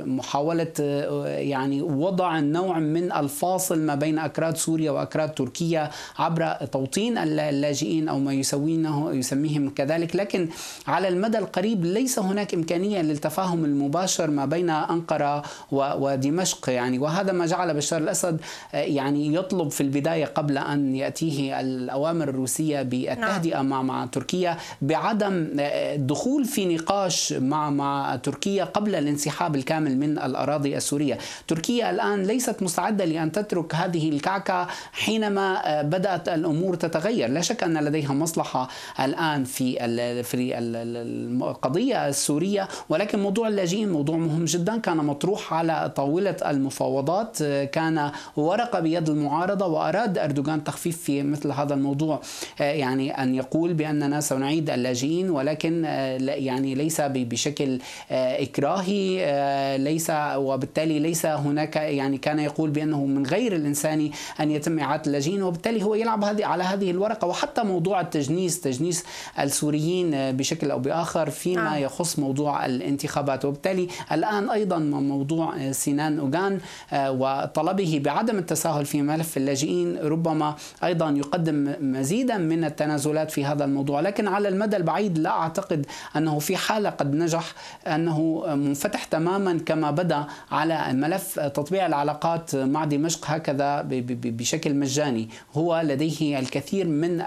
محاولة 0.06 0.72
آه، 0.80 1.26
يعني 1.26 1.82
وضع 1.82 2.40
نوع 2.40 2.78
من 2.78 3.12
الفاصل 3.12 3.78
ما 3.78 3.94
بين 3.94 4.18
أكراد 4.18 4.56
سوريا 4.56 4.90
وأكراد 4.90 5.34
تركيا 5.34 5.90
عبر 6.18 6.52
توطين 6.72 7.18
اللاجئين 7.18 8.08
أو 8.08 8.18
ما 8.18 8.32
يسوينه 8.32 9.12
يسميهم 9.12 9.70
كذلك. 9.70 10.16
لكن 10.16 10.48
على 10.86 11.08
المدى 11.08 11.38
القريب 11.38 11.84
ليس 11.84 12.18
هناك 12.18 12.54
إمكانية 12.54 13.02
للتفاهم 13.02 13.64
المباشر 13.64 14.30
ما 14.30 14.46
بين 14.46 14.70
أنقرة 14.70 15.42
ودمشق 15.72 16.70
يعني. 16.70 16.98
وهذا 16.98 17.32
ما 17.32 17.46
جعل 17.46 17.74
بشار 17.74 18.00
الأسد 18.00 18.40
آه، 18.74 18.76
يعني 18.76 19.34
يطلب 19.34 19.70
في 19.70 19.80
البداية 19.80 20.24
قبل 20.24 20.58
أن 20.58 20.94
يأتيه 20.94 21.60
الأوامر 21.60 22.28
الروسية 22.28 22.82
بالتهدئة 22.82 23.56
نعم. 23.56 23.68
مع 23.68 23.82
مع 23.82 24.06
تركيا 24.06 24.56
بعدم 24.82 25.46
الدخول 25.58 26.42
آه، 26.42 26.46
في 26.46 26.74
نقاش 26.74 27.32
مع 27.32 27.70
مع 27.70 28.16
تركيا 28.16 28.64
قبل 28.64 28.94
الانسحاب 28.94 29.56
الكامل 29.56 29.96
من 29.96 30.18
الأراضي 30.18 30.76
السورية، 30.76 31.18
تركيا 31.48 31.90
الآن 31.90 32.22
ليست 32.22 32.62
مستعدة 32.62 33.04
لأن 33.04 33.32
تترك 33.32 33.74
هذه 33.74 34.08
الكعكة 34.08 34.66
حينما 34.92 35.78
آه، 35.78 35.82
بدأت 35.82 36.28
الأمور 36.28 36.74
تتغير، 36.74 37.28
لا 37.28 37.40
شك 37.40 37.62
أن 37.62 37.84
لديها 37.84 38.12
مصلحة 38.12 38.68
الآن 39.00 39.44
في 39.44 39.76
في 40.22 40.58
القضية 40.58 42.08
السورية. 42.08 42.68
ولكن 42.88 43.18
موضوع 43.18 43.48
اللاجئين 43.48 43.92
موضوع 43.92 44.16
مهم 44.16 44.44
جدا. 44.44 44.76
كان 44.76 44.96
مطروح 44.96 45.54
على 45.54 45.92
طاولة 45.96 46.36
المفاوضات 46.46 47.38
آه، 47.42 47.64
كان 47.64 48.10
ورقه 48.36 48.80
بيد 48.80 49.08
المعارضة 49.08 49.66
وأراد 49.66 50.18
أردوغان 50.18 50.64
تخفيف 50.64 51.02
في 51.02 51.22
مثل 51.22 51.52
هذا 51.52 51.74
الموضوع. 51.74 52.20
يعني 52.60 53.22
أن 53.22 53.34
يقول 53.34 53.74
بأننا 53.74 54.20
سنعيد 54.20 54.55
اللاجئين 54.58 55.30
ولكن 55.30 55.84
آه، 55.84 56.18
يعني 56.18 56.74
ليس 56.74 57.00
بشكل 57.00 57.78
آه، 58.10 58.42
إكراهي 58.42 59.24
آه، 59.24 59.76
ليس 59.76 60.12
وبالتالي 60.36 60.98
ليس 60.98 61.26
هناك 61.26 61.76
يعني 61.76 62.18
كان 62.18 62.38
يقول 62.38 62.70
بأنه 62.70 63.04
من 63.04 63.26
غير 63.26 63.56
الإنساني 63.56 64.12
أن 64.40 64.50
يتم 64.50 64.78
إعادة 64.78 65.02
اللاجئين 65.06 65.42
وبالتالي 65.42 65.82
هو 65.82 65.94
يلعب 65.94 66.24
هذه 66.24 66.46
على 66.46 66.64
هذه 66.64 66.90
الورقة. 66.90 67.26
وحتى 67.26 67.62
موضوع 67.62 68.00
التجنيس 68.00 68.60
تجنيس 68.60 69.04
السوريين 69.38 70.10
بشكل 70.32 70.70
أو 70.70 70.78
بآخر 70.78 71.30
فيما 71.30 71.78
يخص 71.78 72.18
موضوع 72.18 72.66
الانتخابات. 72.66 73.44
وبالتالي 73.44 73.88
الآن 74.12 74.50
أيضا 74.50 74.78
موضوع 74.78 75.72
سنان 75.72 76.18
أوغان 76.18 76.60
وطلبه 76.92 78.00
بعدم 78.04 78.38
التساهل 78.38 78.86
في 78.86 79.02
ملف 79.02 79.36
اللاجئين 79.36 79.98
ربما 79.98 80.54
أيضا 80.84 81.10
يقدم 81.10 81.74
مزيدا 81.80 82.36
من 82.36 82.64
التنازلات 82.64 83.30
في 83.30 83.44
هذا 83.44 83.64
الموضوع. 83.64 84.00
لكن 84.00 84.28
على 84.28 84.45
المدى 84.48 84.76
البعيد 84.76 85.18
لا 85.18 85.30
أعتقد 85.30 85.86
أنه 86.16 86.38
في 86.38 86.56
حالة 86.56 86.90
قد 86.90 87.14
نجح 87.14 87.52
أنه 87.86 88.44
منفتح 88.54 89.04
تماما 89.04 89.58
كما 89.66 89.90
بدأ 89.90 90.24
على 90.50 90.92
ملف 90.92 91.38
تطبيع 91.38 91.86
العلاقات 91.86 92.56
مع 92.56 92.84
دمشق 92.84 93.30
هكذا 93.30 93.82
بشكل 94.10 94.74
مجاني. 94.74 95.28
هو 95.54 95.80
لديه 95.84 96.38
الكثير 96.38 96.86
من 96.86 97.20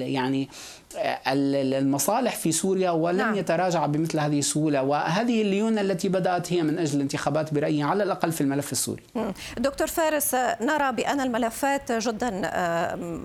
يعني 0.00 0.48
المصالح 1.26 2.36
في 2.36 2.52
سوريا 2.52 2.90
ولن 2.90 3.16
نعم. 3.16 3.34
يتراجع 3.34 3.86
بمثل 3.86 4.18
هذه 4.18 4.38
السهولة 4.38 4.82
وهذه 4.82 5.42
الليونة 5.42 5.80
التي 5.80 6.08
بدأت 6.08 6.52
هي 6.52 6.62
من 6.62 6.78
أجل 6.78 6.96
الانتخابات 6.96 7.54
برأيي 7.54 7.82
على 7.82 8.02
الأقل 8.02 8.32
في 8.32 8.40
الملف 8.40 8.72
السوري. 8.72 9.02
دكتور 9.58 9.86
فارس 9.86 10.34
نرى 10.60 10.92
بأن 10.92 11.20
الملفات 11.20 11.92
جدا 11.92 12.50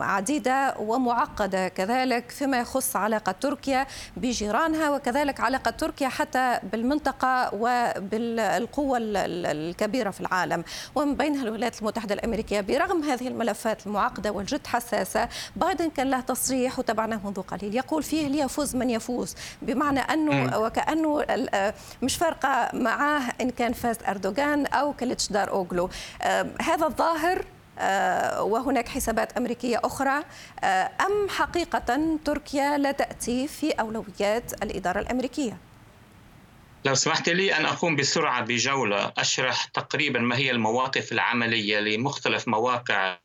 عديدة 0.03 0.75
ومعقدة 0.79 1.67
كذلك 1.67 2.31
فيما 2.31 2.59
يخص 2.59 2.95
علاقة 2.95 3.31
تركيا 3.31 3.87
بجيرانها 4.17 4.89
وكذلك 4.89 5.39
علاقة 5.39 5.71
تركيا 5.71 6.07
حتى 6.07 6.59
بالمنطقة 6.71 7.49
وبالقوة 7.53 8.97
الكبيرة 9.01 10.09
في 10.09 10.21
العالم 10.21 10.63
ومن 10.95 11.15
بينها 11.15 11.43
الولايات 11.43 11.79
المتحدة 11.81 12.15
الأمريكية 12.15 12.61
برغم 12.61 13.03
هذه 13.03 13.27
الملفات 13.27 13.87
المعقدة 13.87 14.31
والجد 14.31 14.67
حساسة 14.67 15.29
بايدن 15.55 15.89
كان 15.89 16.09
له 16.09 16.21
تصريح 16.21 16.79
وتابعناه 16.79 17.19
منذ 17.25 17.41
قليل 17.41 17.58
القليل. 17.63 17.75
يقول 17.75 18.03
فيه 18.03 18.27
ليفوز 18.27 18.75
من 18.75 18.89
يفوز 18.89 19.35
بمعنى 19.61 19.99
أنه 19.99 20.57
وكأنه 20.57 21.25
مش 22.01 22.15
فارقة 22.15 22.69
معاه 22.73 23.21
إن 23.41 23.49
كان 23.49 23.73
فاز 23.73 23.97
أردوغان 24.07 24.65
أو 24.65 24.93
كليتشدار 24.93 25.49
أوغلو 25.49 25.89
هذا 26.61 26.85
الظاهر 26.85 27.45
آه، 27.81 28.43
وهناك 28.43 28.87
حسابات 28.87 29.37
أمريكية 29.37 29.81
أخرى 29.83 30.23
آه، 30.63 30.91
أم 31.01 31.29
حقيقة 31.29 32.17
تركيا 32.25 32.77
لا 32.77 32.91
تأتي 32.91 33.47
في 33.47 33.71
أولويات 33.71 34.63
الإدارة 34.63 34.99
الأمريكية؟ 34.99 35.57
لو 36.85 36.95
سمحت 36.95 37.29
لي 37.29 37.57
أن 37.57 37.65
أقوم 37.65 37.95
بسرعة 37.95 38.41
بجولة 38.41 39.13
أشرح 39.17 39.65
تقريبا 39.65 40.19
ما 40.19 40.37
هي 40.37 40.51
المواقف 40.51 41.11
العملية 41.11 41.79
لمختلف 41.79 42.47
مواقع 42.47 43.17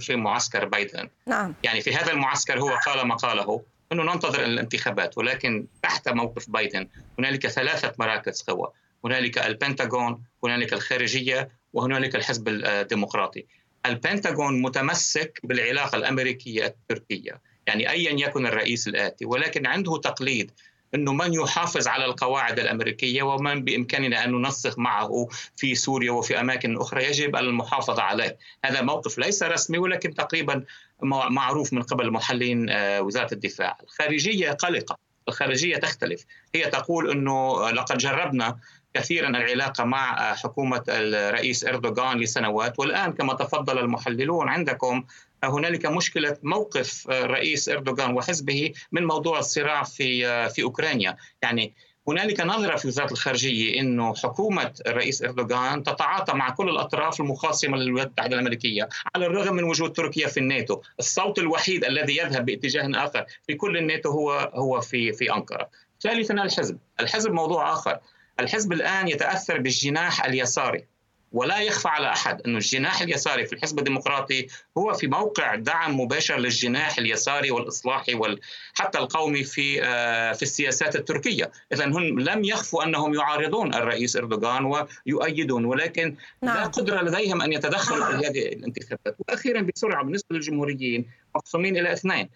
في 0.00 0.16
معسكر 0.16 0.64
بايدن 0.64 1.08
نعم. 1.26 1.54
يعني 1.62 1.80
في 1.80 1.94
هذا 1.94 2.12
المعسكر 2.12 2.60
هو 2.60 2.78
قال 2.86 3.06
ما 3.06 3.14
قاله 3.14 3.62
أنه 3.92 4.02
ننتظر 4.02 4.44
الانتخابات 4.44 5.18
ولكن 5.18 5.66
تحت 5.82 6.08
موقف 6.08 6.50
بايدن 6.50 6.88
هنالك 7.18 7.46
ثلاثة 7.46 7.92
مراكز 7.98 8.42
قوى 8.42 8.72
هنالك 9.04 9.38
البنتاغون 9.38 10.22
هنالك 10.44 10.72
الخارجية 10.72 11.48
وهنالك 11.72 12.16
الحزب 12.16 12.48
الديمقراطي 12.48 13.46
البنتاغون 13.86 14.62
متمسك 14.62 15.40
بالعلاقة 15.44 15.96
الأمريكية 15.96 16.66
التركية 16.66 17.40
يعني 17.66 17.90
ايا 17.90 18.28
يكن 18.28 18.46
الرئيس 18.46 18.88
الآتي 18.88 19.26
ولكن 19.26 19.66
عنده 19.66 19.96
تقليد 19.96 20.50
إنه 20.94 21.12
من 21.12 21.34
يحافظ 21.34 21.88
على 21.88 22.04
القواعد 22.04 22.58
الأمريكية 22.58 23.22
ومن 23.22 23.64
بإمكاننا 23.64 24.24
أن 24.24 24.32
ننسق 24.32 24.78
معه 24.78 25.28
في 25.56 25.74
سوريا 25.74 26.12
وفي 26.12 26.40
أماكن 26.40 26.76
أخرى 26.76 27.04
يجب 27.04 27.36
المحافظة 27.36 28.02
عليه، 28.02 28.38
هذا 28.64 28.82
موقف 28.82 29.18
ليس 29.18 29.42
رسمي 29.42 29.78
ولكن 29.78 30.14
تقريبا 30.14 30.64
معروف 31.02 31.72
من 31.72 31.82
قبل 31.82 32.10
محللين 32.10 32.70
آه، 32.70 33.02
وزارة 33.02 33.34
الدفاع، 33.34 33.78
الخارجية 33.84 34.50
قلقة، 34.50 34.98
الخارجية 35.28 35.76
تختلف، 35.76 36.24
هي 36.54 36.64
تقول 36.64 37.10
إنه 37.10 37.70
لقد 37.70 37.98
جربنا 37.98 38.58
كثيرا 38.94 39.28
العلاقة 39.28 39.84
مع 39.84 40.34
حكومة 40.34 40.82
الرئيس 40.88 41.64
إردوغان 41.64 42.18
لسنوات 42.18 42.78
والآن 42.78 43.12
كما 43.12 43.34
تفضل 43.34 43.78
المحللون 43.78 44.48
عندكم 44.48 45.04
هنالك 45.44 45.86
مشكلة 45.86 46.36
موقف 46.42 47.10
الرئيس 47.10 47.68
إردوغان 47.68 48.14
وحزبه 48.14 48.72
من 48.92 49.04
موضوع 49.04 49.38
الصراع 49.38 49.82
في 49.82 50.48
في 50.48 50.62
أوكرانيا، 50.62 51.16
يعني 51.42 51.74
هنالك 52.08 52.40
نظرة 52.40 52.76
في 52.76 52.88
وزارة 52.88 53.12
الخارجية 53.12 53.80
أنه 53.80 54.14
حكومة 54.14 54.72
الرئيس 54.86 55.22
إردوغان 55.22 55.82
تتعاطى 55.82 56.34
مع 56.34 56.50
كل 56.50 56.68
الأطراف 56.68 57.20
المخاصمة 57.20 57.76
للولايات 57.76 58.08
المتحدة 58.08 58.34
الأمريكية 58.34 58.88
على 59.14 59.26
الرغم 59.26 59.54
من 59.54 59.64
وجود 59.64 59.92
تركيا 59.92 60.28
في 60.28 60.40
الناتو. 60.40 60.80
الصوت 60.98 61.38
الوحيد 61.38 61.84
الذي 61.84 62.16
يذهب 62.16 62.44
باتجاه 62.44 62.90
آخر 62.94 63.26
في 63.46 63.54
كل 63.54 63.76
الناتو 63.76 64.10
هو 64.10 64.32
هو 64.54 64.80
في 64.80 65.12
في 65.12 65.32
أنقرة. 65.32 65.70
ثالثا 66.00 66.34
الحزب. 66.34 66.78
الحزب 67.00 67.32
موضوع 67.32 67.72
آخر. 67.72 67.98
الحزب 68.40 68.72
الآن 68.72 69.08
يتأثر 69.08 69.58
بالجناح 69.58 70.24
اليساري. 70.24 70.86
ولا 71.32 71.60
يخفى 71.60 71.88
على 71.88 72.12
أحد 72.12 72.40
أنه 72.42 72.56
الجناح 72.56 73.00
اليساري 73.00 73.46
في 73.46 73.52
الحزب 73.52 73.78
الديمقراطي 73.78 74.46
هو 74.78 74.94
في 74.94 75.06
موقع 75.06 75.54
دعم 75.54 76.00
مباشر 76.00 76.36
للجناح 76.36 76.98
اليساري 76.98 77.50
والإصلاحي 77.50 78.14
وحتى 78.14 78.98
القومي 78.98 79.44
في 79.44 79.84
آه، 79.84 80.32
في 80.32 80.42
السياسات 80.42 80.96
التركية، 80.96 81.50
اذا 81.72 81.86
هم 81.86 82.20
لم 82.20 82.44
يخفوا 82.44 82.84
أنهم 82.84 83.14
يعارضون 83.14 83.74
الرئيس 83.74 84.16
إردوغان 84.16 84.86
ويؤيدون 85.06 85.64
ولكن 85.64 86.16
نعم. 86.42 86.56
لا 86.56 86.66
قدرة 86.66 87.02
لديهم 87.02 87.42
أن 87.42 87.52
يتدخلوا 87.52 88.06
في 88.06 88.26
هذه 88.26 88.46
الانتخابات، 88.48 89.16
وأخيرا 89.18 89.60
بسرعة 89.60 90.04
بالنسبة 90.04 90.36
للجمهوريين 90.36 91.06
مقسومين 91.34 91.76
إلى 91.76 91.92
اثنين. 91.92 92.28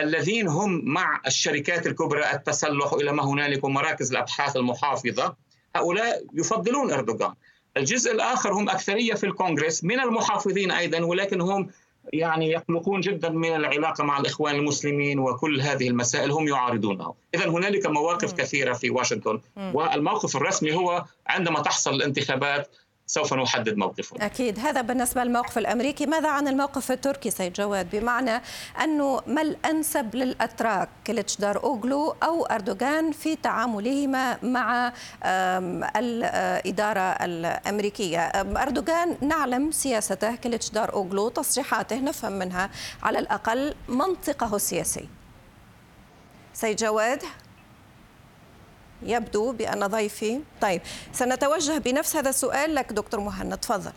الذين 0.00 0.48
هم 0.48 0.84
مع 0.84 1.20
الشركات 1.26 1.86
الكبرى 1.86 2.32
التسلح 2.32 2.92
إلى 2.92 3.12
ما 3.12 3.24
هنالك 3.24 3.64
ومراكز 3.64 4.10
الأبحاث 4.10 4.56
المحافظة 4.56 5.36
هؤلاء 5.76 6.24
يفضلون 6.34 6.92
إردوغان 6.92 7.34
الجزء 7.76 8.12
الآخر 8.12 8.52
هم 8.52 8.68
أكثرية 8.68 9.14
في 9.14 9.24
الكونغرس 9.24 9.84
من 9.84 10.00
المحافظين 10.00 10.70
أيضا 10.70 11.04
ولكن 11.04 11.40
هم 11.40 11.70
يعني 12.12 12.50
يقلقون 12.50 13.00
جدا 13.00 13.28
من 13.28 13.56
العلاقة 13.56 14.04
مع 14.04 14.18
الإخوان 14.18 14.54
المسلمين 14.54 15.18
وكل 15.18 15.60
هذه 15.60 15.88
المسائل 15.88 16.30
هم 16.30 16.48
يعارضونه 16.48 17.14
إذا 17.34 17.48
هنالك 17.48 17.86
مواقف 17.86 18.32
كثيرة 18.32 18.72
في 18.72 18.90
واشنطن. 18.90 19.40
والموقف 19.56 20.36
الرسمي 20.36 20.74
هو 20.74 21.04
عندما 21.26 21.60
تحصل 21.60 21.94
الانتخابات 21.94 22.68
سوف 23.10 23.34
نحدد 23.34 23.76
موقفنا 23.76 24.26
أكيد. 24.26 24.58
هذا 24.58 24.80
بالنسبة 24.80 25.24
للموقف 25.24 25.58
الأمريكي. 25.58 26.06
ماذا 26.06 26.28
عن 26.28 26.48
الموقف 26.48 26.92
التركي 26.92 27.30
سيد 27.30 27.52
جواد؟ 27.52 27.90
بمعنى 27.90 28.42
أنه 28.84 29.20
ما 29.26 29.42
الأنسب 29.42 30.14
للأتراك 30.14 30.88
كليتشدار 31.06 31.64
أوغلو 31.64 32.14
أو 32.22 32.46
أردوغان 32.46 33.12
في 33.12 33.36
تعاملهما 33.36 34.38
مع 34.42 34.92
الإدارة 35.96 37.00
الأمريكية؟ 37.00 38.20
أردوغان 38.36 39.16
نعلم 39.20 39.70
سياسته 39.70 40.36
كليتشدار 40.36 40.92
أوغلو 40.92 41.28
تصريحاته 41.28 42.00
نفهم 42.00 42.32
منها 42.32 42.70
على 43.02 43.18
الأقل 43.18 43.74
منطقه 43.88 44.56
السياسي. 44.56 45.08
سيد 46.54 46.76
جواد؟ 46.76 47.22
يبدو 49.02 49.52
بأن 49.52 49.86
ضيفي. 49.86 50.40
طيب 50.60 50.80
سنتوجه 51.12 51.78
بنفس 51.78 52.16
هذا 52.16 52.30
السؤال 52.30 52.74
لك 52.74 52.92
دكتور 52.92 53.20
مهند 53.20 53.56
تفضل. 53.56 53.92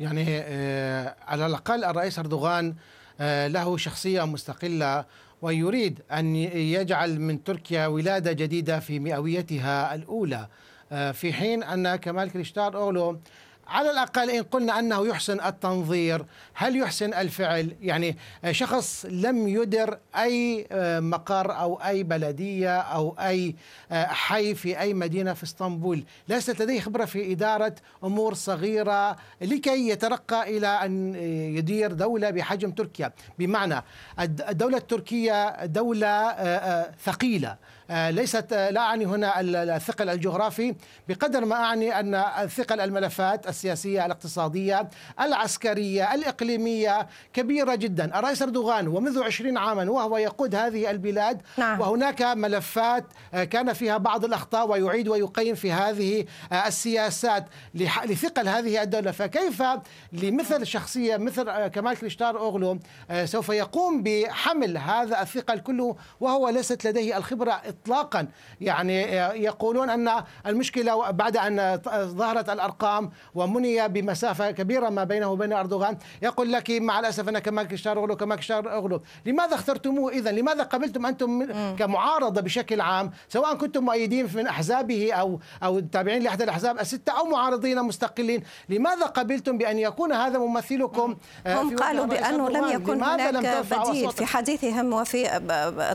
يعني 0.00 0.24
آه، 0.28 1.14
على 1.26 1.46
الأقل 1.46 1.84
الرئيس 1.84 2.18
أردوغان 2.18 2.74
آه، 3.20 3.48
له 3.48 3.76
شخصية 3.76 4.24
مستقلة 4.24 5.04
ويريد 5.42 6.00
أن 6.12 6.36
يجعل 6.36 7.20
من 7.20 7.44
تركيا 7.44 7.86
ولادة 7.86 8.32
جديدة 8.32 8.80
في 8.80 8.98
مئويتها 8.98 9.94
الأولى 9.94 10.48
آه، 10.92 11.12
في 11.12 11.32
حين 11.32 11.62
أن 11.62 11.96
كمال 11.96 12.30
كريشتار 12.30 12.76
أولو 12.76 13.20
على 13.68 13.90
الأقل 13.90 14.30
إن 14.30 14.42
قلنا 14.42 14.78
أنه 14.78 15.06
يحسن 15.06 15.40
التنظير 15.40 16.24
هل 16.54 16.76
يحسن 16.76 17.14
الفعل؟ 17.14 17.76
يعني 17.80 18.16
شخص 18.50 19.06
لم 19.10 19.48
يدر 19.48 19.98
أي 20.16 20.66
آه، 20.72 21.00
مقر 21.00 21.58
أو 21.58 21.74
أي 21.74 22.02
بلدية 22.02 22.78
أو 22.78 23.16
أي 23.20 23.54
آه، 23.92 24.06
حي 24.06 24.54
في 24.54 24.80
أي 24.80 24.94
مدينة 24.94 25.32
في 25.32 25.42
إسطنبول. 25.44 26.04
ليست 26.28 26.62
لديه 26.62 26.80
خبرة 26.80 27.04
في 27.04 27.32
إدارة 27.32 27.74
أمور 28.04 28.34
صغيرة 28.34 29.16
لكي 29.40 29.88
يترقى 29.88 30.56
إلى 30.56 30.66
أن 30.66 31.14
يدير 31.56 31.92
دولة 31.92 32.30
بحجم 32.30 32.70
تركيا. 32.70 33.12
بمعنى 33.38 33.82
الدولة 34.20 34.76
التركية 34.76 35.66
دولة 35.66 36.08
آه، 36.08 36.90
ثقيلة. 37.04 37.56
آه، 37.90 38.10
ليست 38.10 38.52
آه، 38.52 38.70
لا 38.70 38.80
أعني 38.80 39.06
هنا 39.06 39.40
الثقل 39.76 40.08
الجغرافي. 40.08 40.74
بقدر 41.08 41.44
ما 41.44 41.56
أعني 41.56 42.00
أن 42.00 42.14
الثقل 42.14 42.80
الملفات 42.80 43.46
السياسية 43.56 44.06
الاقتصادية 44.06 44.88
العسكرية 45.20 46.14
الإقليمية 46.14 47.06
كبيرة 47.32 47.74
جدا. 47.74 48.18
الرئيس 48.18 48.42
أردوغان 48.42 48.88
ومنذ 48.88 49.22
عشرين 49.22 49.58
عاما 49.58 49.90
وهو 49.90 50.16
يقود 50.16 50.54
هذه 50.54 50.90
البلاد. 50.90 51.42
نعم. 51.58 51.80
وهناك 51.80 52.22
ملفات 52.22 53.04
آه، 53.34 53.44
كان 53.44 53.72
فيها 53.72 53.98
بعض 53.98 54.24
الأخطاء 54.24 54.70
ويعيد 54.70 55.08
ويقيم 55.08 55.54
في 55.54 55.72
هذه 55.72 56.24
السياسات 56.66 57.44
لثقل 57.74 58.48
هذه 58.48 58.82
الدولة. 58.82 59.10
فكيف 59.10 59.62
لمثل 60.12 60.66
شخصية 60.66 61.16
مثل 61.16 61.66
كمال 61.66 61.96
كليشتار 61.96 62.38
أوغلو 62.38 62.78
سوف 63.24 63.48
يقوم 63.48 64.02
بحمل 64.02 64.78
هذا 64.78 65.22
الثقل 65.22 65.58
كله 65.58 65.96
وهو 66.20 66.48
ليست 66.48 66.86
لديه 66.86 67.16
الخبرة 67.16 67.62
اطلاقا؟ 67.66 68.28
يعني 68.60 69.02
يقولون 69.44 69.90
أن 69.90 70.24
المشكلة 70.46 71.10
بعد 71.10 71.36
أن 71.36 71.80
ظهرت 71.88 72.48
الأرقام 72.48 73.10
ومني 73.46 73.88
بمسافة 73.88 74.50
كبيرة 74.50 74.88
ما 74.88 75.04
بينه 75.04 75.28
وبين 75.30 75.52
أردوغان. 75.52 75.98
يقول 76.22 76.52
لك 76.52 76.70
مع 76.70 77.00
الأسف 77.00 77.28
أنا 77.28 77.38
كمال 77.38 77.68
كشتار 77.68 77.98
أغلو 77.98 78.16
كمال 78.16 78.38
كشتار 78.38 78.72
أغلو. 78.72 79.00
لماذا 79.26 79.54
اخترتموه 79.54 80.12
اذا 80.12 80.32
لماذا 80.32 80.62
قبلتم 80.62 81.06
أنتم 81.06 81.46
كمعارضة 81.76 82.40
بشكل 82.40 82.80
عام 82.80 83.10
سواء 83.28 83.54
كنتم 83.54 83.84
مؤيدين 83.84 84.28
من 84.34 84.46
أحزابه 84.46 85.12
أو 85.12 85.40
أو 85.62 85.80
تابعين 85.80 86.22
لأحد 86.22 86.42
الأحزاب 86.42 86.80
الستة 86.80 87.18
أو 87.18 87.24
معارضين 87.24 87.82
مستقلين؟ 87.82 88.42
لماذا 88.68 89.06
قبلتم 89.06 89.58
بأن 89.58 89.78
يكون 89.78 90.12
هذا 90.12 90.38
ممثلكم 90.38 91.16
آه، 91.46 91.62
هم 91.62 91.76
قالوا 91.76 92.06
بأنه 92.06 92.48
لم 92.48 92.70
يكن 92.70 93.02
هناك 93.02 93.34
بديل 93.34 94.12
في 94.12 94.26
حديثهم 94.26 94.92
وفي 94.92 95.40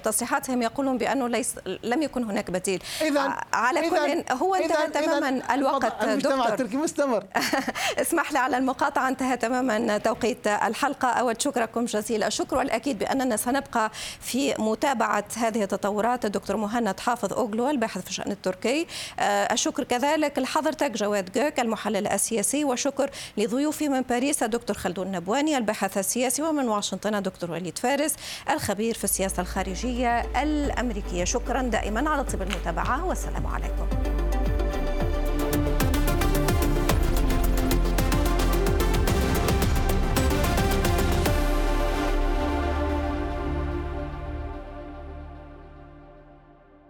تصريحاتهم 0.04 0.62
يقولون 0.62 0.98
بأنه 0.98 1.28
ليس 1.28 1.56
لم 1.84 2.02
يكن 2.02 2.24
هناك 2.24 2.52
بديل. 2.52 2.84
إذن 3.02 3.34
على 3.54 3.90
كل 3.90 4.34
هو 4.34 4.56
انتهى 4.56 4.88
تماما 4.88 5.54
الوقت 5.54 6.06
دكتور. 6.06 6.48
التركي 6.48 6.78
مستمر. 6.78 7.24
اسمح 8.02 8.32
لي 8.32 8.40
على 8.40 8.58
المقاطعة 8.58 9.08
انتهى 9.08 9.38
تماما 9.38 9.98
توقيت 9.98 10.48
الحلقة. 10.48 11.08
أود 11.08 11.42
شكركم 11.42 11.86
جزيل 11.86 12.24
الشكر 12.24 12.58
والأكيد 12.58 13.00
بأننا 13.00 13.38
سنبقى 13.38 13.92
في 14.22 14.54
متابعة 14.60 15.26
هذه 15.38 15.64
التطورات. 15.64 16.26
الدكتور 16.26 16.58
مهند 16.58 17.00
حافظ 17.00 17.34
أوغلو 17.34 17.70
الباحث 17.70 18.02
في 18.02 18.10
الشأن 18.10 18.32
التركي. 18.32 18.88
آه، 19.20 19.54
الشكر 19.54 19.84
كذلك 19.84 20.40
لحضرتك 20.40 20.92
جواد 20.92 21.32
جوك 21.32 21.60
المحلل 21.60 22.08
السياسي 22.08 22.64
وشكر 22.64 23.10
لضيوفي 23.38 23.90
من 23.90 24.02
باريس 24.02 24.44
الدكتور 24.44 24.78
خلدون 24.78 25.12
نبواني 25.12 25.58
الباحث 25.58 25.98
السياسي 25.98 26.42
ومن 26.42 26.68
واشنطن 26.68 27.16
الدكتور 27.16 27.52
وليد 27.52 27.78
فارس 27.78 28.16
الخبير 28.50 28.94
في 28.94 29.04
السياسة 29.04 29.42
الخارجية 29.42 30.20
الأمريكية. 30.42 31.24
شكرا 31.24 31.62
دائما 31.62 32.10
على 32.10 32.24
طيب 32.24 32.42
المتابعة 32.42 33.06
والسلام 33.06 33.48
عليكم. 33.48 34.31